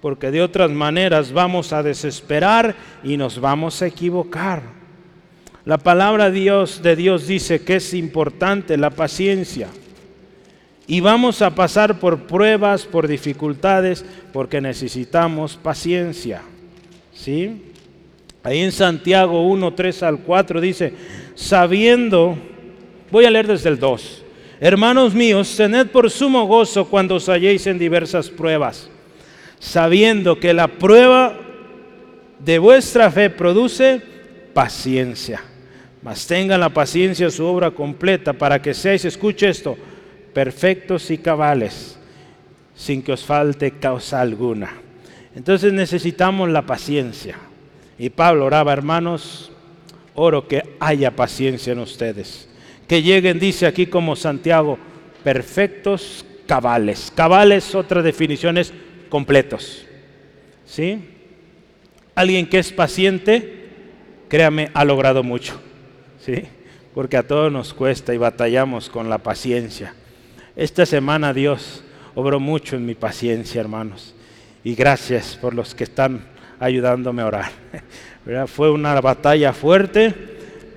[0.00, 4.77] Porque de otras maneras vamos a desesperar y nos vamos a equivocar.
[5.68, 9.68] La palabra Dios de Dios dice que es importante la paciencia.
[10.86, 14.02] Y vamos a pasar por pruebas, por dificultades,
[14.32, 16.40] porque necesitamos paciencia.
[17.12, 17.64] ¿Sí?
[18.42, 20.94] Ahí en Santiago 1, 3 al 4 dice,
[21.34, 22.38] sabiendo,
[23.10, 24.24] voy a leer desde el 2,
[24.60, 28.88] hermanos míos, tened por sumo gozo cuando os halléis en diversas pruebas,
[29.58, 31.38] sabiendo que la prueba
[32.38, 34.00] de vuestra fe produce
[34.54, 35.42] paciencia.
[36.02, 39.76] Mas tengan la paciencia su obra completa para que seáis, escuche esto,
[40.32, 41.98] perfectos y cabales,
[42.76, 44.70] sin que os falte causa alguna.
[45.34, 47.36] Entonces necesitamos la paciencia.
[47.98, 49.50] Y Pablo oraba, hermanos,
[50.14, 52.48] oro que haya paciencia en ustedes.
[52.86, 54.78] Que lleguen, dice aquí como Santiago,
[55.24, 57.12] perfectos cabales.
[57.14, 58.72] Cabales, otra definición es
[59.08, 59.84] completos.
[60.66, 61.04] ¿Sí?
[62.14, 63.66] Alguien que es paciente,
[64.28, 65.60] créame, ha logrado mucho.
[66.20, 66.44] ¿Sí?
[66.94, 69.94] Porque a todos nos cuesta y batallamos con la paciencia.
[70.56, 74.14] Esta semana Dios obró mucho en mi paciencia, hermanos.
[74.64, 76.26] Y gracias por los que están
[76.58, 77.50] ayudándome a orar.
[78.46, 80.14] Fue una batalla fuerte,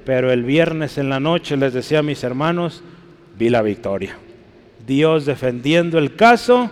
[0.05, 2.83] pero el viernes en la noche les decía a mis hermanos,
[3.37, 4.15] vi la victoria.
[4.85, 6.69] Dios defendiendo el caso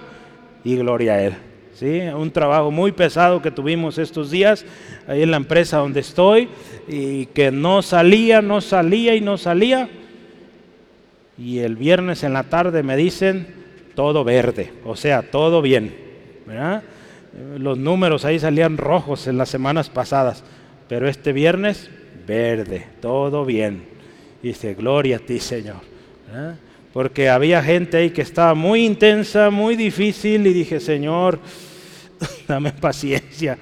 [0.63, 1.33] y gloria a Él.
[1.79, 2.01] ¿Sí?
[2.13, 4.65] Un trabajo muy pesado que tuvimos estos días
[5.07, 6.49] ahí en la empresa donde estoy
[6.89, 9.87] y que no salía, no salía y no salía.
[11.37, 13.47] Y el viernes en la tarde me dicen
[13.95, 15.95] todo verde, o sea, todo bien.
[16.45, 16.83] ¿verdad?
[17.57, 20.43] Los números ahí salían rojos en las semanas pasadas,
[20.89, 21.89] pero este viernes
[22.27, 23.83] verde, todo bien.
[24.43, 25.77] Dice, gloria a ti, Señor.
[26.91, 31.39] Porque había gente ahí que estaba muy intensa, muy difícil, y dije, Señor,
[32.49, 33.57] dame paciencia,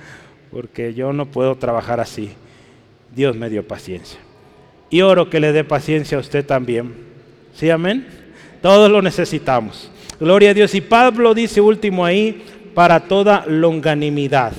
[0.49, 2.31] porque yo no puedo trabajar así.
[3.15, 4.19] Dios me dio paciencia.
[4.89, 6.95] Y oro que le dé paciencia a usted también.
[7.53, 8.07] ¿Sí, amén?
[8.61, 9.91] Todos lo necesitamos.
[10.19, 10.73] Gloria a Dios.
[10.73, 14.53] Y Pablo dice último ahí, para toda longanimidad.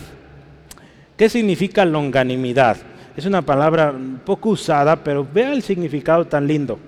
[1.16, 2.76] ¿Qué significa longanimidad?
[3.16, 6.78] Es una palabra poco usada, pero vea el significado tan lindo.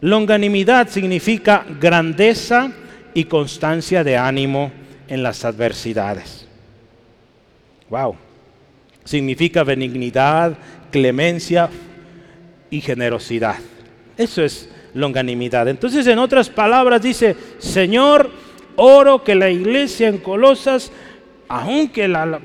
[0.00, 2.70] Longanimidad significa grandeza
[3.14, 4.70] y constancia de ánimo
[5.08, 6.47] en las adversidades.
[7.90, 8.16] Wow.
[9.04, 10.56] Significa benignidad,
[10.90, 11.70] clemencia
[12.70, 13.56] y generosidad.
[14.16, 15.68] Eso es longanimidad.
[15.68, 18.30] Entonces, en otras palabras, dice, Señor,
[18.76, 20.92] oro que la iglesia en Colosas,
[21.48, 22.40] aunque la,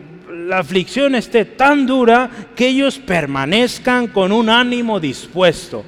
[0.52, 5.84] aflicción esté tan dura, que ellos permanezcan con un ánimo dispuesto.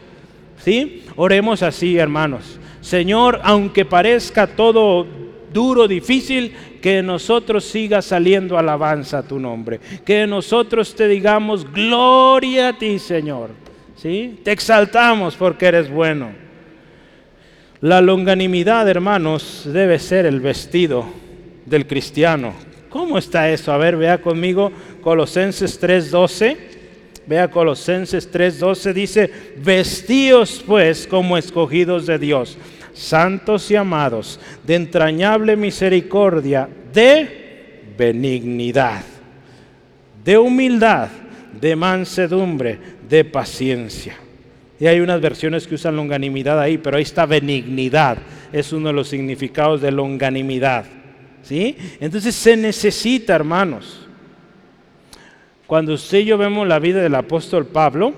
[0.63, 1.03] ¿Sí?
[1.15, 2.59] Oremos así, hermanos.
[2.81, 5.07] Señor, aunque parezca todo
[5.51, 6.53] duro, difícil,
[6.85, 9.79] que nosotros siga saliendo alabanza a tu nombre.
[10.05, 13.49] Que nosotros te digamos gloria a ti, Señor.
[13.95, 14.39] ¿Sí?
[14.43, 16.29] Te exaltamos porque eres bueno.
[17.81, 21.07] La longanimidad, hermanos, debe ser el vestido
[21.65, 22.53] del cristiano.
[22.91, 23.73] ¿Cómo está eso?
[23.73, 24.71] A ver, vea conmigo
[25.01, 26.55] Colosenses 3:12.
[27.25, 32.59] Vea Colosenses 3:12 dice, vestíos pues como escogidos de Dios
[32.95, 39.03] santos y amados, de entrañable misericordia, de benignidad,
[40.23, 41.09] de humildad,
[41.59, 44.15] de mansedumbre, de paciencia.
[44.79, 48.17] Y hay unas versiones que usan longanimidad ahí, pero ahí está benignidad.
[48.51, 50.85] Es uno de los significados de longanimidad.
[51.43, 51.77] ¿Sí?
[51.99, 54.07] Entonces se necesita, hermanos.
[55.67, 58.13] Cuando usted y yo vemos la vida del apóstol Pablo,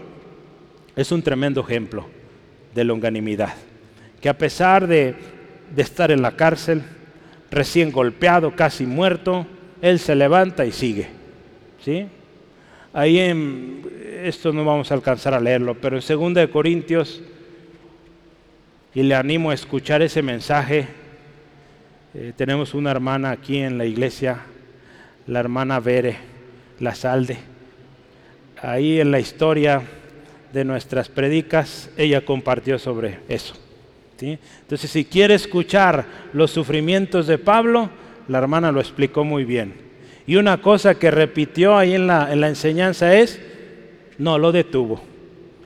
[0.95, 2.07] es un tremendo ejemplo
[2.73, 3.53] de longanimidad
[4.21, 5.15] que a pesar de,
[5.75, 6.83] estar en la cárcel,
[7.51, 9.45] recién golpeado, casi muerto,
[9.81, 11.07] él se levanta y sigue.
[11.83, 12.07] ¿sí?
[12.93, 13.83] Ahí en,
[14.23, 17.21] esto no vamos a alcanzar a leerlo, pero en 2 de Corintios,
[18.93, 20.87] y le animo a escuchar ese mensaje,
[22.13, 24.39] eh, tenemos una hermana aquí en la iglesia,
[25.27, 26.17] la hermana Vere,
[26.79, 27.37] la Salde.
[28.59, 29.83] Ahí en la historia
[30.51, 33.66] de nuestras predicas, ella compartió sobre eso.
[34.21, 37.89] Entonces, si quiere escuchar los sufrimientos de Pablo,
[38.27, 39.73] la hermana lo explicó muy bien.
[40.25, 43.39] Y una cosa que repitió ahí en la, en la enseñanza es,
[44.17, 45.01] no lo detuvo.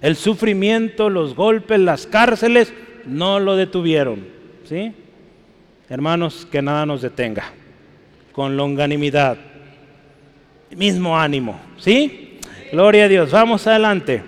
[0.02, 2.74] El sufrimiento, los golpes, las cárceles,
[3.06, 4.26] no lo detuvieron.
[4.66, 4.94] ¿sí?
[5.90, 7.52] Hermanos, que nada nos detenga.
[8.32, 9.38] Con longanimidad.
[10.76, 11.60] Mismo ánimo.
[11.78, 12.40] ¿Sí?
[12.72, 13.32] Gloria a Dios.
[13.32, 14.24] Vamos adelante.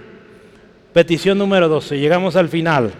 [0.93, 1.99] Petición número 12.
[1.99, 2.91] Llegamos al final.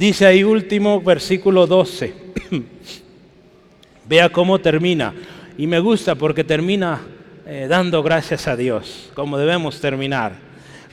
[0.00, 2.14] Dice ahí último versículo 12.
[4.08, 5.12] Vea cómo termina.
[5.58, 7.02] Y me gusta porque termina
[7.44, 10.32] eh, dando gracias a Dios, como debemos terminar.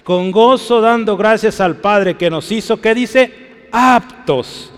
[0.04, 3.32] Con gozo dando gracias al Padre que nos hizo, que dice,
[3.72, 4.74] aptos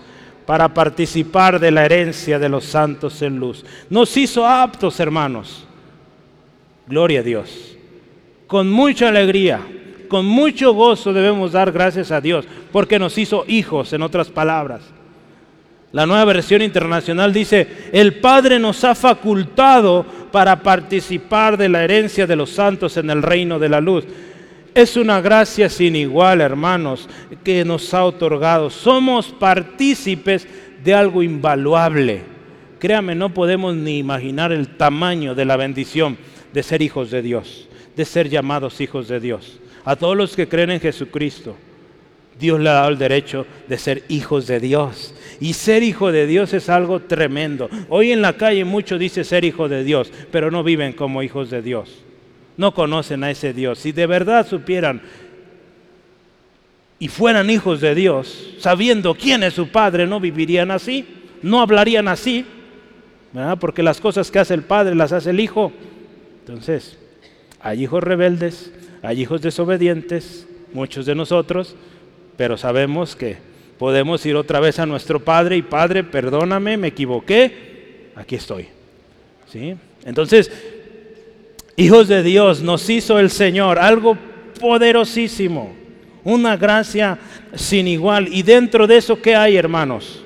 [0.46, 3.64] para participar de la herencia de los santos en luz.
[3.88, 5.64] Nos hizo aptos, hermanos.
[6.86, 7.76] Gloria a Dios.
[8.46, 9.60] Con mucha alegría
[10.10, 14.82] con mucho gozo debemos dar gracias a Dios, porque nos hizo hijos, en otras palabras.
[15.92, 22.26] La nueva versión internacional dice, el Padre nos ha facultado para participar de la herencia
[22.26, 24.04] de los santos en el reino de la luz.
[24.74, 27.08] Es una gracia sin igual, hermanos,
[27.44, 28.68] que nos ha otorgado.
[28.68, 30.46] Somos partícipes
[30.82, 32.22] de algo invaluable.
[32.80, 36.18] Créame, no podemos ni imaginar el tamaño de la bendición
[36.52, 40.48] de ser hijos de Dios, de ser llamados hijos de Dios a todos los que
[40.48, 41.56] creen en Jesucristo,
[42.38, 45.14] Dios le ha dado el derecho de ser hijos de Dios.
[45.40, 47.68] Y ser hijo de Dios es algo tremendo.
[47.88, 51.50] Hoy en la calle muchos dicen ser hijo de Dios, pero no viven como hijos
[51.50, 52.02] de Dios.
[52.56, 53.78] No conocen a ese Dios.
[53.78, 55.02] Si de verdad supieran
[56.98, 61.06] y fueran hijos de Dios, sabiendo quién es su Padre, no vivirían así,
[61.42, 62.44] no hablarían así,
[63.58, 65.72] porque las cosas que hace el Padre las hace el Hijo.
[66.40, 66.98] Entonces,
[67.60, 68.72] hay hijos rebeldes,
[69.02, 71.74] hay hijos desobedientes, muchos de nosotros,
[72.36, 73.38] pero sabemos que
[73.78, 78.68] podemos ir otra vez a nuestro Padre y Padre, perdóname, me equivoqué, aquí estoy.
[79.50, 79.74] ¿Sí?
[80.04, 80.50] Entonces,
[81.76, 84.16] hijos de Dios, nos hizo el Señor algo
[84.60, 85.72] poderosísimo,
[86.22, 87.18] una gracia
[87.54, 88.28] sin igual.
[88.32, 90.22] Y dentro de eso, ¿qué hay, hermanos?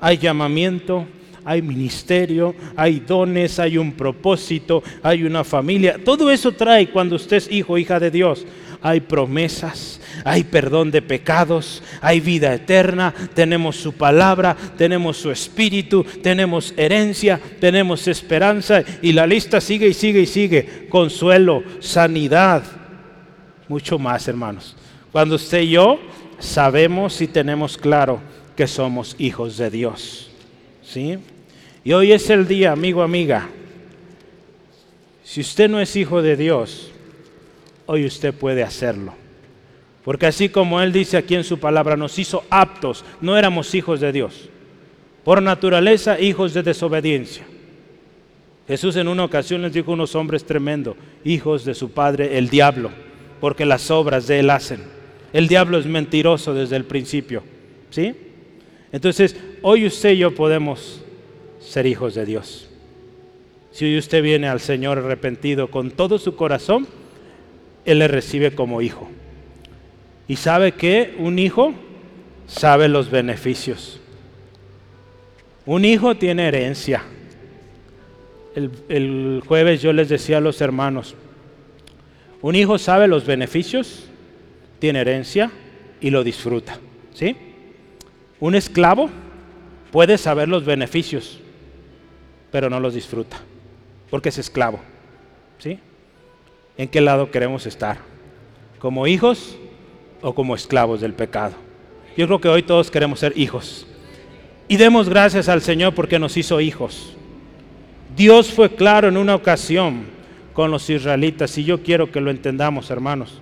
[0.00, 1.06] Hay llamamiento,
[1.44, 5.98] hay ministerio, hay dones, hay un propósito, hay una familia.
[6.04, 8.46] Todo eso trae cuando usted es hijo, hija de Dios.
[8.82, 16.04] Hay promesas, hay perdón de pecados, hay vida eterna, tenemos su palabra, tenemos su espíritu,
[16.22, 20.86] tenemos herencia, tenemos esperanza y la lista sigue y sigue y sigue.
[20.88, 22.62] Consuelo, sanidad,
[23.68, 24.74] mucho más hermanos.
[25.12, 26.00] Cuando usted y yo
[26.38, 28.20] sabemos y tenemos claro
[28.56, 30.29] que somos hijos de Dios.
[30.92, 31.18] ¿Sí?
[31.84, 33.48] Y hoy es el día, amigo, amiga.
[35.22, 36.90] Si usted no es hijo de Dios,
[37.86, 39.14] hoy usted puede hacerlo.
[40.04, 44.00] Porque así como Él dice aquí en su palabra, nos hizo aptos, no éramos hijos
[44.00, 44.48] de Dios.
[45.22, 47.44] Por naturaleza, hijos de desobediencia.
[48.66, 52.48] Jesús en una ocasión les dijo a unos hombres tremendos, hijos de su padre, el
[52.48, 52.90] diablo,
[53.40, 54.80] porque las obras de Él hacen.
[55.32, 57.44] El diablo es mentiroso desde el principio.
[57.90, 58.12] ¿Sí?
[58.92, 61.00] Entonces, hoy usted y yo podemos
[61.60, 62.68] ser hijos de Dios.
[63.72, 66.88] Si hoy usted viene al Señor arrepentido con todo su corazón,
[67.84, 69.08] Él le recibe como hijo.
[70.26, 71.74] Y sabe que un hijo
[72.46, 74.00] sabe los beneficios.
[75.66, 77.04] Un hijo tiene herencia.
[78.54, 81.14] El, el, jueves yo les decía a los hermanos,
[82.42, 84.08] un hijo sabe los beneficios,
[84.80, 85.52] tiene herencia
[86.00, 86.78] y lo disfruta.
[87.14, 87.36] ¿sí?
[88.40, 89.10] Un esclavo
[89.90, 91.40] puede saber los beneficios,
[92.50, 93.38] pero no los disfruta,
[94.10, 94.80] porque es esclavo.
[95.58, 95.78] ¿sí?
[96.76, 97.98] ¿En qué lado queremos estar?
[98.78, 99.56] ¿Como hijos
[100.22, 101.54] o como esclavos del pecado?
[102.16, 103.86] Yo creo que hoy todos queremos ser hijos.
[104.68, 107.16] Y demos gracias al Señor porque nos hizo hijos.
[108.16, 110.04] Dios fue claro en una ocasión
[110.52, 113.40] con los israelitas y yo quiero que lo entendamos, hermanos.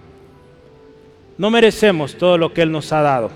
[1.37, 3.31] No merecemos todo lo que Él nos ha dado,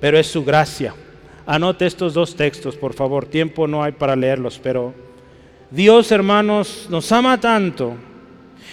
[0.00, 0.94] pero es su gracia.
[1.46, 3.26] Anote estos dos textos, por favor.
[3.26, 4.94] Tiempo no hay para leerlos, pero
[5.70, 7.94] Dios, hermanos, nos ama tanto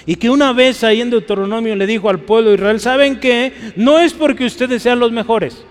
[0.06, 3.54] y que una vez ahí en Deuteronomio le dijo al pueblo de Israel, ¿saben qué?
[3.76, 5.64] No es porque ustedes sean los mejores.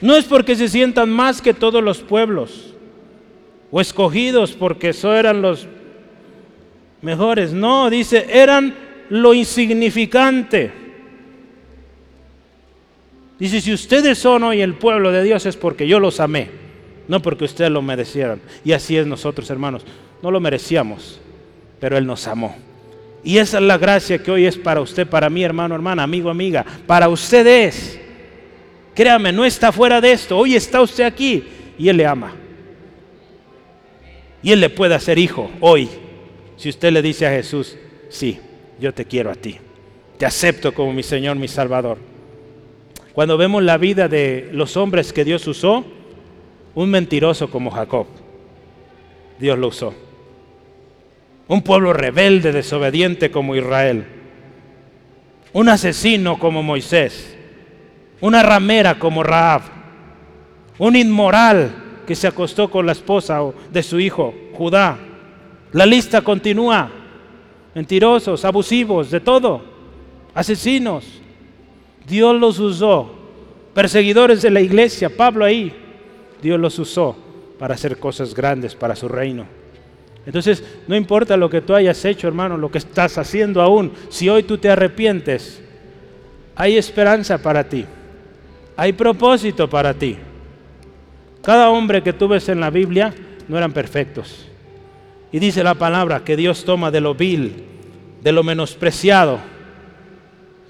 [0.00, 2.74] No es porque se sientan más que todos los pueblos
[3.70, 5.66] o escogidos porque eso eran los
[7.00, 7.52] mejores.
[7.52, 8.74] No, dice, eran
[9.08, 10.81] lo insignificante.
[13.38, 16.48] Dice, si ustedes son hoy el pueblo de Dios es porque yo los amé,
[17.08, 18.40] no porque ustedes lo merecieran.
[18.64, 19.84] Y así es nosotros, hermanos.
[20.22, 21.20] No lo merecíamos,
[21.80, 22.56] pero Él nos amó.
[23.24, 26.30] Y esa es la gracia que hoy es para usted, para mí, hermano, hermana, amigo,
[26.30, 26.64] amiga.
[26.86, 28.00] Para ustedes.
[28.94, 30.38] Créame, no está fuera de esto.
[30.38, 31.44] Hoy está usted aquí
[31.78, 32.34] y Él le ama.
[34.42, 35.88] Y Él le puede hacer hijo hoy.
[36.56, 37.76] Si usted le dice a Jesús,
[38.08, 38.38] sí,
[38.78, 39.56] yo te quiero a ti.
[40.18, 41.98] Te acepto como mi Señor, mi Salvador.
[43.12, 45.84] Cuando vemos la vida de los hombres que Dios usó,
[46.74, 48.06] un mentiroso como Jacob,
[49.38, 49.94] Dios lo usó
[51.52, 54.06] un pueblo rebelde, desobediente como Israel,
[55.52, 57.36] un asesino como Moisés,
[58.22, 59.60] una ramera como Raab,
[60.78, 61.74] un inmoral
[62.06, 63.40] que se acostó con la esposa
[63.70, 64.98] de su hijo, Judá.
[65.72, 66.90] La lista continúa.
[67.74, 69.62] Mentirosos, abusivos, de todo.
[70.34, 71.21] Asesinos.
[72.06, 73.10] Dios los usó.
[73.74, 75.72] Perseguidores de la iglesia, Pablo ahí.
[76.42, 77.16] Dios los usó
[77.58, 79.46] para hacer cosas grandes para su reino.
[80.26, 84.28] Entonces, no importa lo que tú hayas hecho, hermano, lo que estás haciendo aún, si
[84.28, 85.62] hoy tú te arrepientes,
[86.54, 87.84] hay esperanza para ti,
[88.76, 90.16] hay propósito para ti.
[91.42, 93.12] Cada hombre que tú ves en la Biblia
[93.48, 94.46] no eran perfectos.
[95.32, 97.64] Y dice la palabra que Dios toma de lo vil,
[98.22, 99.40] de lo menospreciado,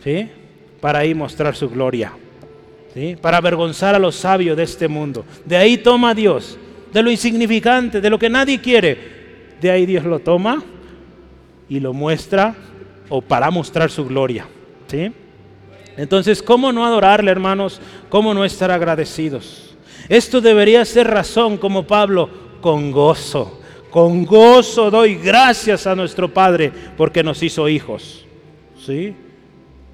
[0.03, 0.30] ¿sí?
[0.83, 2.12] Para ahí mostrar su gloria,
[2.93, 3.16] ¿sí?
[3.18, 5.24] Para avergonzar a los sabios de este mundo.
[5.45, 6.59] De ahí toma Dios,
[6.93, 8.99] de lo insignificante, de lo que nadie quiere,
[9.61, 10.61] de ahí Dios lo toma
[11.68, 12.57] y lo muestra
[13.09, 14.49] o para mostrar su gloria.
[14.89, 15.12] ¿sí?
[15.97, 17.80] Entonces, ¿cómo no adorarle, hermanos?
[18.09, 19.76] ¿Cómo no estar agradecidos?
[20.09, 22.28] Esto debería ser razón, como Pablo,
[22.61, 23.61] con gozo.
[23.89, 28.26] Con gozo doy gracias a nuestro Padre porque nos hizo hijos.
[28.85, 29.14] ¿Sí?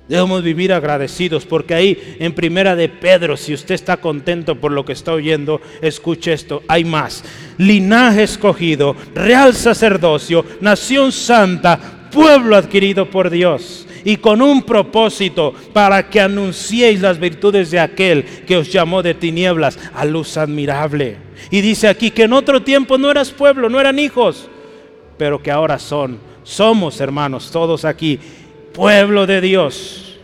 [0.09, 4.85] Debemos vivir agradecidos porque ahí en primera de Pedro, si usted está contento por lo
[4.85, 7.23] que está oyendo, escuche esto, hay más.
[7.59, 16.09] Linaje escogido, real sacerdocio, nación santa, pueblo adquirido por Dios y con un propósito para
[16.09, 21.19] que anunciéis las virtudes de aquel que os llamó de tinieblas a luz admirable.
[21.51, 24.49] Y dice aquí que en otro tiempo no eras pueblo, no eran hijos,
[25.19, 26.19] pero que ahora son.
[26.45, 28.19] Somos hermanos todos aquí
[28.79, 30.21] pueblo de Dios,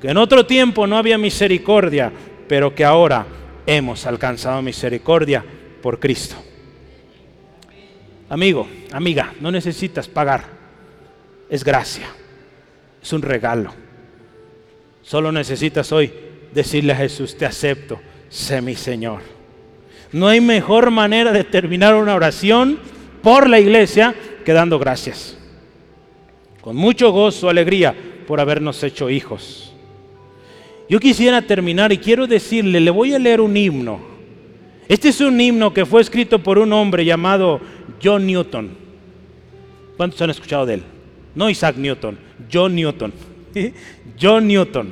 [0.00, 2.10] que en otro tiempo no había misericordia,
[2.48, 3.26] pero que ahora
[3.66, 5.44] hemos alcanzado misericordia
[5.82, 6.34] por Cristo.
[8.30, 10.44] Amigo, amiga, no necesitas pagar,
[11.50, 12.06] es gracia,
[13.02, 13.70] es un regalo.
[15.02, 16.10] Solo necesitas hoy
[16.54, 19.20] decirle a Jesús, te acepto, sé mi Señor.
[20.10, 22.78] No hay mejor manera de terminar una oración
[23.22, 25.36] por la iglesia que dando gracias
[26.64, 27.94] con mucho gozo, alegría
[28.26, 29.74] por habernos hecho hijos.
[30.88, 34.00] Yo quisiera terminar y quiero decirle, le voy a leer un himno.
[34.88, 37.60] Este es un himno que fue escrito por un hombre llamado
[38.02, 38.70] John Newton.
[39.98, 40.82] ¿Cuántos han escuchado de él?
[41.34, 42.18] No Isaac Newton,
[42.50, 43.12] John Newton.
[44.18, 44.90] John Newton.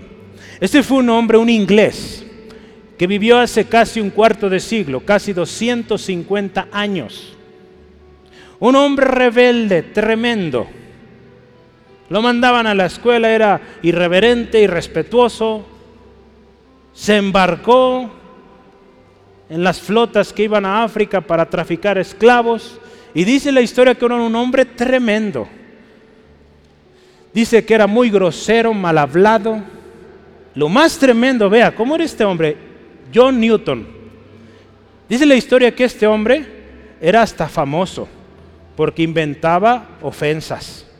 [0.60, 2.26] Este fue un hombre, un inglés,
[2.98, 7.32] que vivió hace casi un cuarto de siglo, casi 250 años.
[8.58, 10.68] Un hombre rebelde, tremendo
[12.12, 15.64] lo mandaban a la escuela, era irreverente, irrespetuoso.
[16.92, 18.10] Se embarcó
[19.48, 22.78] en las flotas que iban a África para traficar esclavos.
[23.14, 25.48] Y dice la historia que era un hombre tremendo.
[27.32, 29.62] Dice que era muy grosero, mal hablado.
[30.54, 32.58] Lo más tremendo, vea, ¿cómo era este hombre?
[33.14, 33.86] John Newton.
[35.08, 36.44] Dice la historia que este hombre
[37.00, 38.06] era hasta famoso
[38.76, 40.91] porque inventaba ofensas.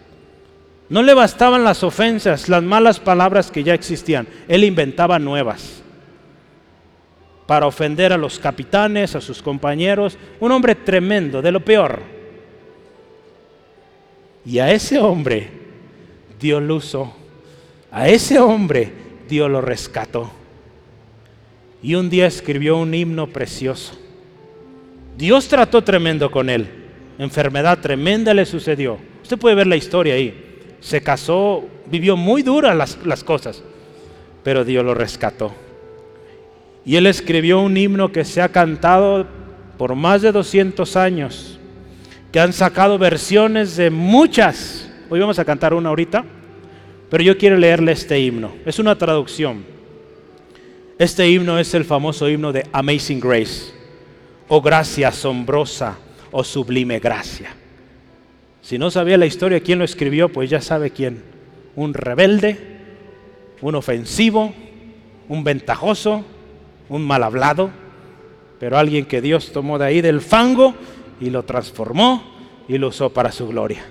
[0.93, 4.29] No le bastaban las ofensas, las malas palabras que ya existían.
[4.47, 5.83] Él inventaba nuevas
[7.47, 10.19] para ofender a los capitanes, a sus compañeros.
[10.39, 12.03] Un hombre tremendo, de lo peor.
[14.45, 15.49] Y a ese hombre
[16.39, 17.17] Dios lo usó.
[17.91, 18.93] A ese hombre
[19.31, 20.31] Dios lo rescató.
[21.83, 23.99] Y un día escribió un himno precioso.
[25.17, 26.69] Dios trató tremendo con él.
[27.19, 28.99] Enfermedad tremenda le sucedió.
[29.23, 30.52] Usted puede ver la historia ahí.
[30.83, 33.63] Se casó, vivió muy duras las, las cosas,
[34.43, 35.55] pero Dios lo rescató.
[36.85, 39.27] Y él escribió un himno que se ha cantado
[39.79, 41.59] por más de 200 años,
[42.31, 44.91] que han sacado versiones de muchas.
[45.09, 46.25] Hoy vamos a cantar una ahorita,
[47.09, 48.53] pero yo quiero leerle este himno.
[48.67, 49.65] Es una traducción.
[50.99, 53.73] Este himno es el famoso himno de Amazing Grace,
[54.49, 55.99] o oh, gracia asombrosa,
[56.31, 57.55] o oh, sublime gracia.
[58.63, 61.23] Si no sabía la historia quién lo escribió, pues ya sabe quién.
[61.75, 62.57] Un rebelde,
[63.61, 64.55] un ofensivo,
[65.29, 66.25] un ventajoso,
[66.89, 67.71] un mal hablado,
[68.61, 70.75] pero alguien que Dios tomó de ahí del fango
[71.21, 72.23] y lo transformó
[72.69, 73.85] y lo usó para su gloria.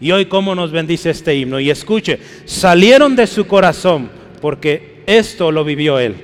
[0.00, 1.60] Y hoy cómo nos bendice este himno.
[1.60, 4.10] Y escuche, salieron de su corazón
[4.40, 6.16] porque esto lo vivió él.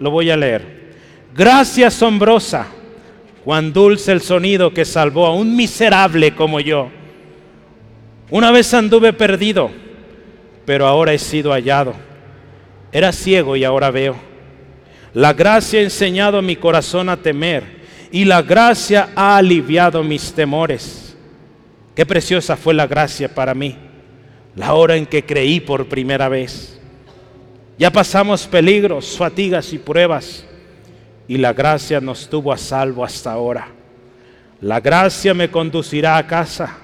[0.00, 0.82] Lo voy a leer.
[1.34, 2.66] Gracia asombrosa,
[3.44, 6.90] cuán dulce el sonido que salvó a un miserable como yo.
[8.32, 9.70] Una vez anduve perdido,
[10.64, 11.92] pero ahora he sido hallado.
[12.90, 14.16] Era ciego y ahora veo.
[15.12, 21.14] La gracia ha enseñado mi corazón a temer y la gracia ha aliviado mis temores.
[21.94, 23.76] Qué preciosa fue la gracia para mí,
[24.56, 26.80] la hora en que creí por primera vez.
[27.76, 30.46] Ya pasamos peligros, fatigas y pruebas
[31.28, 33.68] y la gracia nos tuvo a salvo hasta ahora.
[34.62, 36.78] La gracia me conducirá a casa.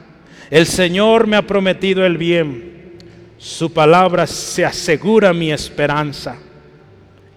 [0.50, 2.96] El Señor me ha prometido el bien.
[3.36, 6.38] Su palabra se asegura mi esperanza.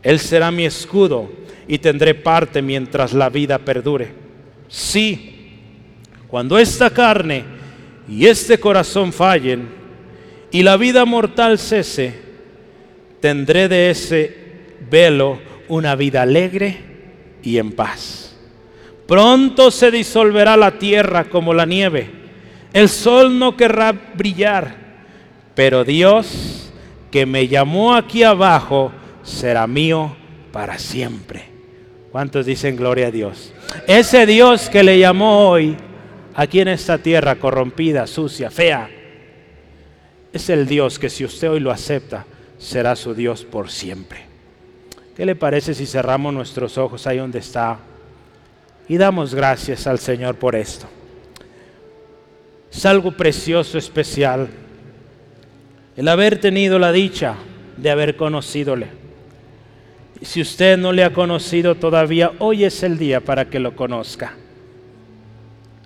[0.02, 1.30] Él será mi escudo
[1.68, 4.12] y tendré parte mientras la vida perdure.
[4.68, 5.58] Sí,
[6.28, 7.44] cuando esta carne
[8.08, 9.68] y este corazón fallen
[10.50, 12.14] y la vida mortal cese,
[13.20, 14.36] tendré de ese
[14.90, 16.78] velo una vida alegre
[17.44, 18.36] y en paz.
[19.08, 22.21] Pronto se disolverá la tierra como la nieve.
[22.74, 24.76] El sol no querrá brillar,
[25.56, 26.72] pero Dios
[27.12, 28.92] que me llamó aquí abajo,
[29.24, 30.16] será mío
[30.52, 31.44] para siempre.
[32.12, 33.54] ¿Cuántos dicen gloria a Dios?
[33.88, 35.76] Ese Dios que le llamó hoy
[36.34, 38.90] aquí en esta tierra corrompida, sucia, fea,
[40.32, 42.26] es el Dios que si usted hoy lo acepta,
[42.58, 44.20] será su Dios por siempre.
[45.16, 47.80] ¿Qué le parece si cerramos nuestros ojos ahí donde está
[48.88, 50.88] y damos gracias al Señor por esto?
[52.72, 54.48] Es algo precioso, especial,
[55.98, 57.36] el haber tenido la dicha
[57.78, 59.02] de haber conocídole
[60.22, 64.36] si usted no le ha conocido todavía, hoy es el día para que lo conozca.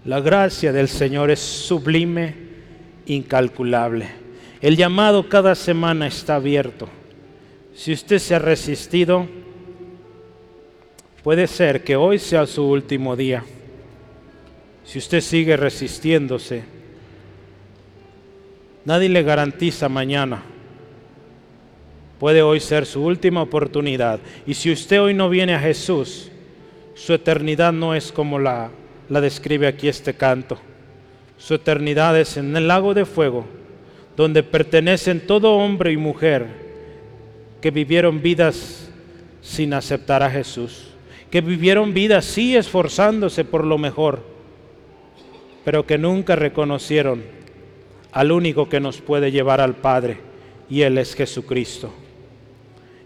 [0.03, 2.35] La gracia del Señor es sublime,
[3.05, 4.09] incalculable.
[4.61, 6.89] El llamado cada semana está abierto.
[7.73, 9.25] Si usted se ha resistido,
[11.23, 13.43] puede ser que hoy sea su último día.
[14.83, 16.63] Si usted sigue resistiéndose,
[18.85, 20.43] nadie le garantiza mañana
[22.19, 24.19] puede hoy ser su última oportunidad.
[24.45, 26.31] Y si usted hoy no viene a Jesús,
[26.93, 28.71] su eternidad no es como la,
[29.09, 30.57] la describe aquí este canto.
[31.37, 33.45] Su eternidad es en el lago de fuego,
[34.15, 36.47] donde pertenecen todo hombre y mujer
[37.61, 38.89] que vivieron vidas
[39.41, 40.87] sin aceptar a Jesús,
[41.29, 44.23] que vivieron vidas sí esforzándose por lo mejor,
[45.65, 47.34] pero que nunca reconocieron
[48.15, 50.17] al único que nos puede llevar al Padre,
[50.69, 51.93] y Él es Jesucristo.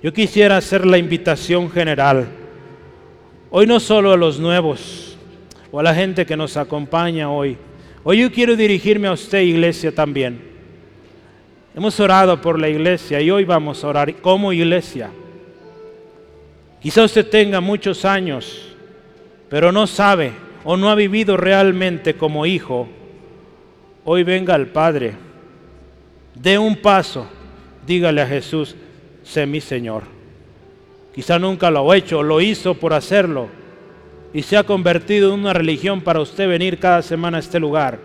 [0.03, 2.27] Yo quisiera hacer la invitación general,
[3.49, 5.17] hoy no solo a los nuevos
[5.71, 7.57] o a la gente que nos acompaña hoy,
[8.03, 10.41] hoy yo quiero dirigirme a usted, iglesia, también.
[11.75, 15.09] Hemos orado por la iglesia y hoy vamos a orar como iglesia.
[16.83, 18.75] Quizá usted tenga muchos años,
[19.49, 20.33] pero no sabe
[20.63, 22.87] o no ha vivido realmente como hijo.
[24.11, 25.13] Hoy venga al Padre,
[26.33, 27.27] dé un paso,
[27.85, 28.75] dígale a Jesús,
[29.21, 30.01] sé mi Señor.
[31.13, 33.49] Quizá nunca lo ha hecho, lo hizo por hacerlo
[34.33, 37.99] y se ha convertido en una religión para usted venir cada semana a este lugar.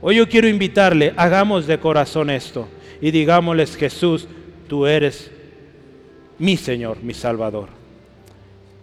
[0.00, 2.66] Hoy yo quiero invitarle, hagamos de corazón esto
[3.00, 4.26] y digámosles, Jesús,
[4.66, 5.30] tú eres
[6.40, 7.68] mi Señor, mi Salvador.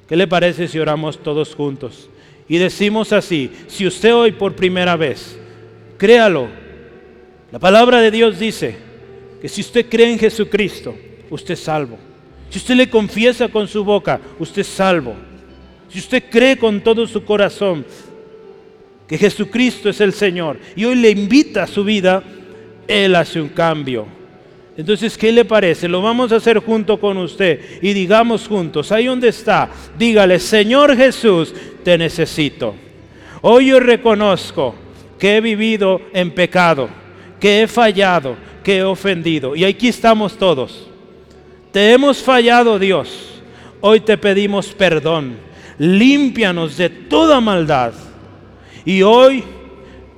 [0.08, 2.10] ¿Qué le parece si oramos todos juntos?
[2.48, 5.38] Y decimos así, si usted hoy por primera vez,
[5.98, 6.48] créalo,
[7.52, 8.76] la palabra de Dios dice
[9.42, 10.96] que si usted cree en Jesucristo,
[11.30, 11.98] usted es salvo.
[12.50, 15.16] Si usted le confiesa con su boca, usted es salvo.
[15.90, 17.86] Si usted cree con todo su corazón
[19.08, 22.22] que Jesucristo es el Señor y hoy le invita a su vida,
[22.88, 24.06] Él hace un cambio.
[24.76, 25.88] Entonces, ¿qué le parece?
[25.88, 30.96] Lo vamos a hacer junto con usted y digamos juntos, ahí donde está, dígale, Señor
[30.96, 32.76] Jesús, te necesito.
[33.42, 34.76] Hoy yo reconozco
[35.20, 36.90] que he vivido en pecado,
[37.40, 39.56] que he fallado, que he ofendido.
[39.56, 40.88] Y aquí estamos todos.
[41.72, 43.42] Te hemos fallado, Dios.
[43.82, 45.38] Hoy te pedimos perdón.
[45.78, 47.94] Límpianos de toda maldad.
[48.86, 49.44] Y hoy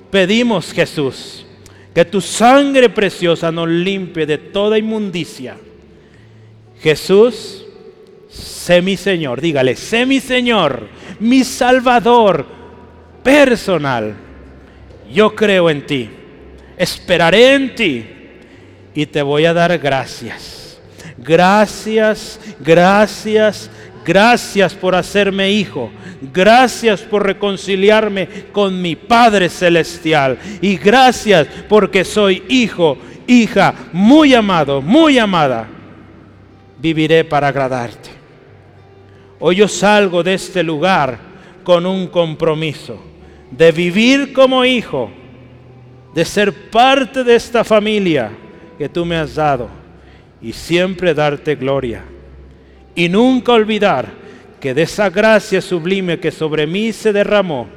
[0.10, 1.46] pedimos, Jesús,
[1.94, 5.58] que tu sangre preciosa nos limpie de toda inmundicia.
[6.82, 7.66] Jesús,
[8.30, 10.88] sé mi Señor, dígale, sé mi Señor,
[11.20, 12.46] mi Salvador
[13.24, 14.29] personal.
[15.12, 16.10] Yo creo en ti,
[16.78, 18.06] esperaré en ti
[18.94, 20.80] y te voy a dar gracias.
[21.18, 23.70] Gracias, gracias,
[24.06, 25.90] gracias por hacerme hijo.
[26.22, 30.38] Gracias por reconciliarme con mi Padre Celestial.
[30.62, 35.68] Y gracias porque soy hijo, hija, muy amado, muy amada.
[36.78, 38.10] Viviré para agradarte.
[39.40, 41.18] Hoy yo salgo de este lugar
[41.64, 43.09] con un compromiso
[43.52, 45.10] de vivir como hijo,
[46.14, 48.32] de ser parte de esta familia
[48.78, 49.70] que tú me has dado
[50.42, 52.04] y siempre darte gloria.
[52.96, 54.08] Y nunca olvidar
[54.60, 57.68] que de esa gracia sublime que sobre mí se derramó,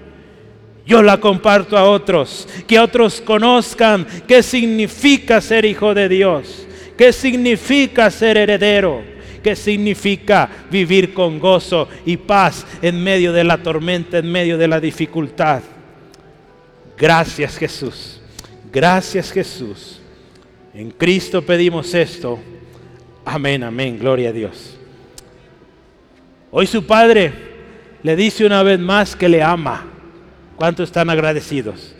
[0.85, 6.66] yo la comparto a otros, que otros conozcan qué significa ser hijo de Dios,
[6.97, 9.12] qué significa ser heredero,
[9.43, 14.68] qué significa vivir con gozo y paz en medio de la tormenta, en medio de
[14.68, 15.62] la dificultad.
[16.97, 18.20] Gracias Jesús,
[18.72, 20.01] gracias Jesús.
[20.74, 22.38] En Cristo pedimos esto.
[23.24, 24.76] Amén, amén, gloria a Dios.
[26.51, 27.32] Hoy su padre
[28.03, 29.86] le dice una vez más que le ama.
[30.57, 31.95] ¿Cuántos están agradecidos?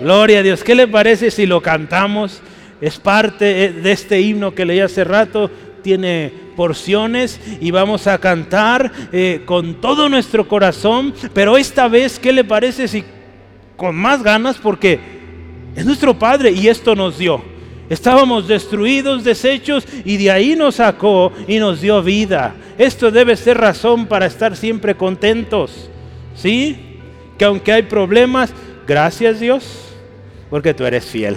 [0.00, 0.64] Gloria a Dios.
[0.64, 2.40] ¿Qué le parece si lo cantamos?
[2.80, 5.50] Es parte eh, de este himno que leí hace rato.
[5.82, 11.12] Tiene porciones y vamos a cantar eh, con todo nuestro corazón.
[11.34, 13.04] Pero esta vez, ¿qué le parece si
[13.76, 14.56] con más ganas?
[14.58, 14.98] Porque
[15.74, 17.42] es nuestro Padre y esto nos dio.
[17.92, 22.54] Estábamos destruidos, deshechos, y de ahí nos sacó y nos dio vida.
[22.78, 25.90] Esto debe ser razón para estar siempre contentos.
[26.34, 26.98] ¿Sí?
[27.36, 28.50] Que aunque hay problemas,
[28.86, 29.64] gracias Dios,
[30.48, 31.36] porque tú eres fiel.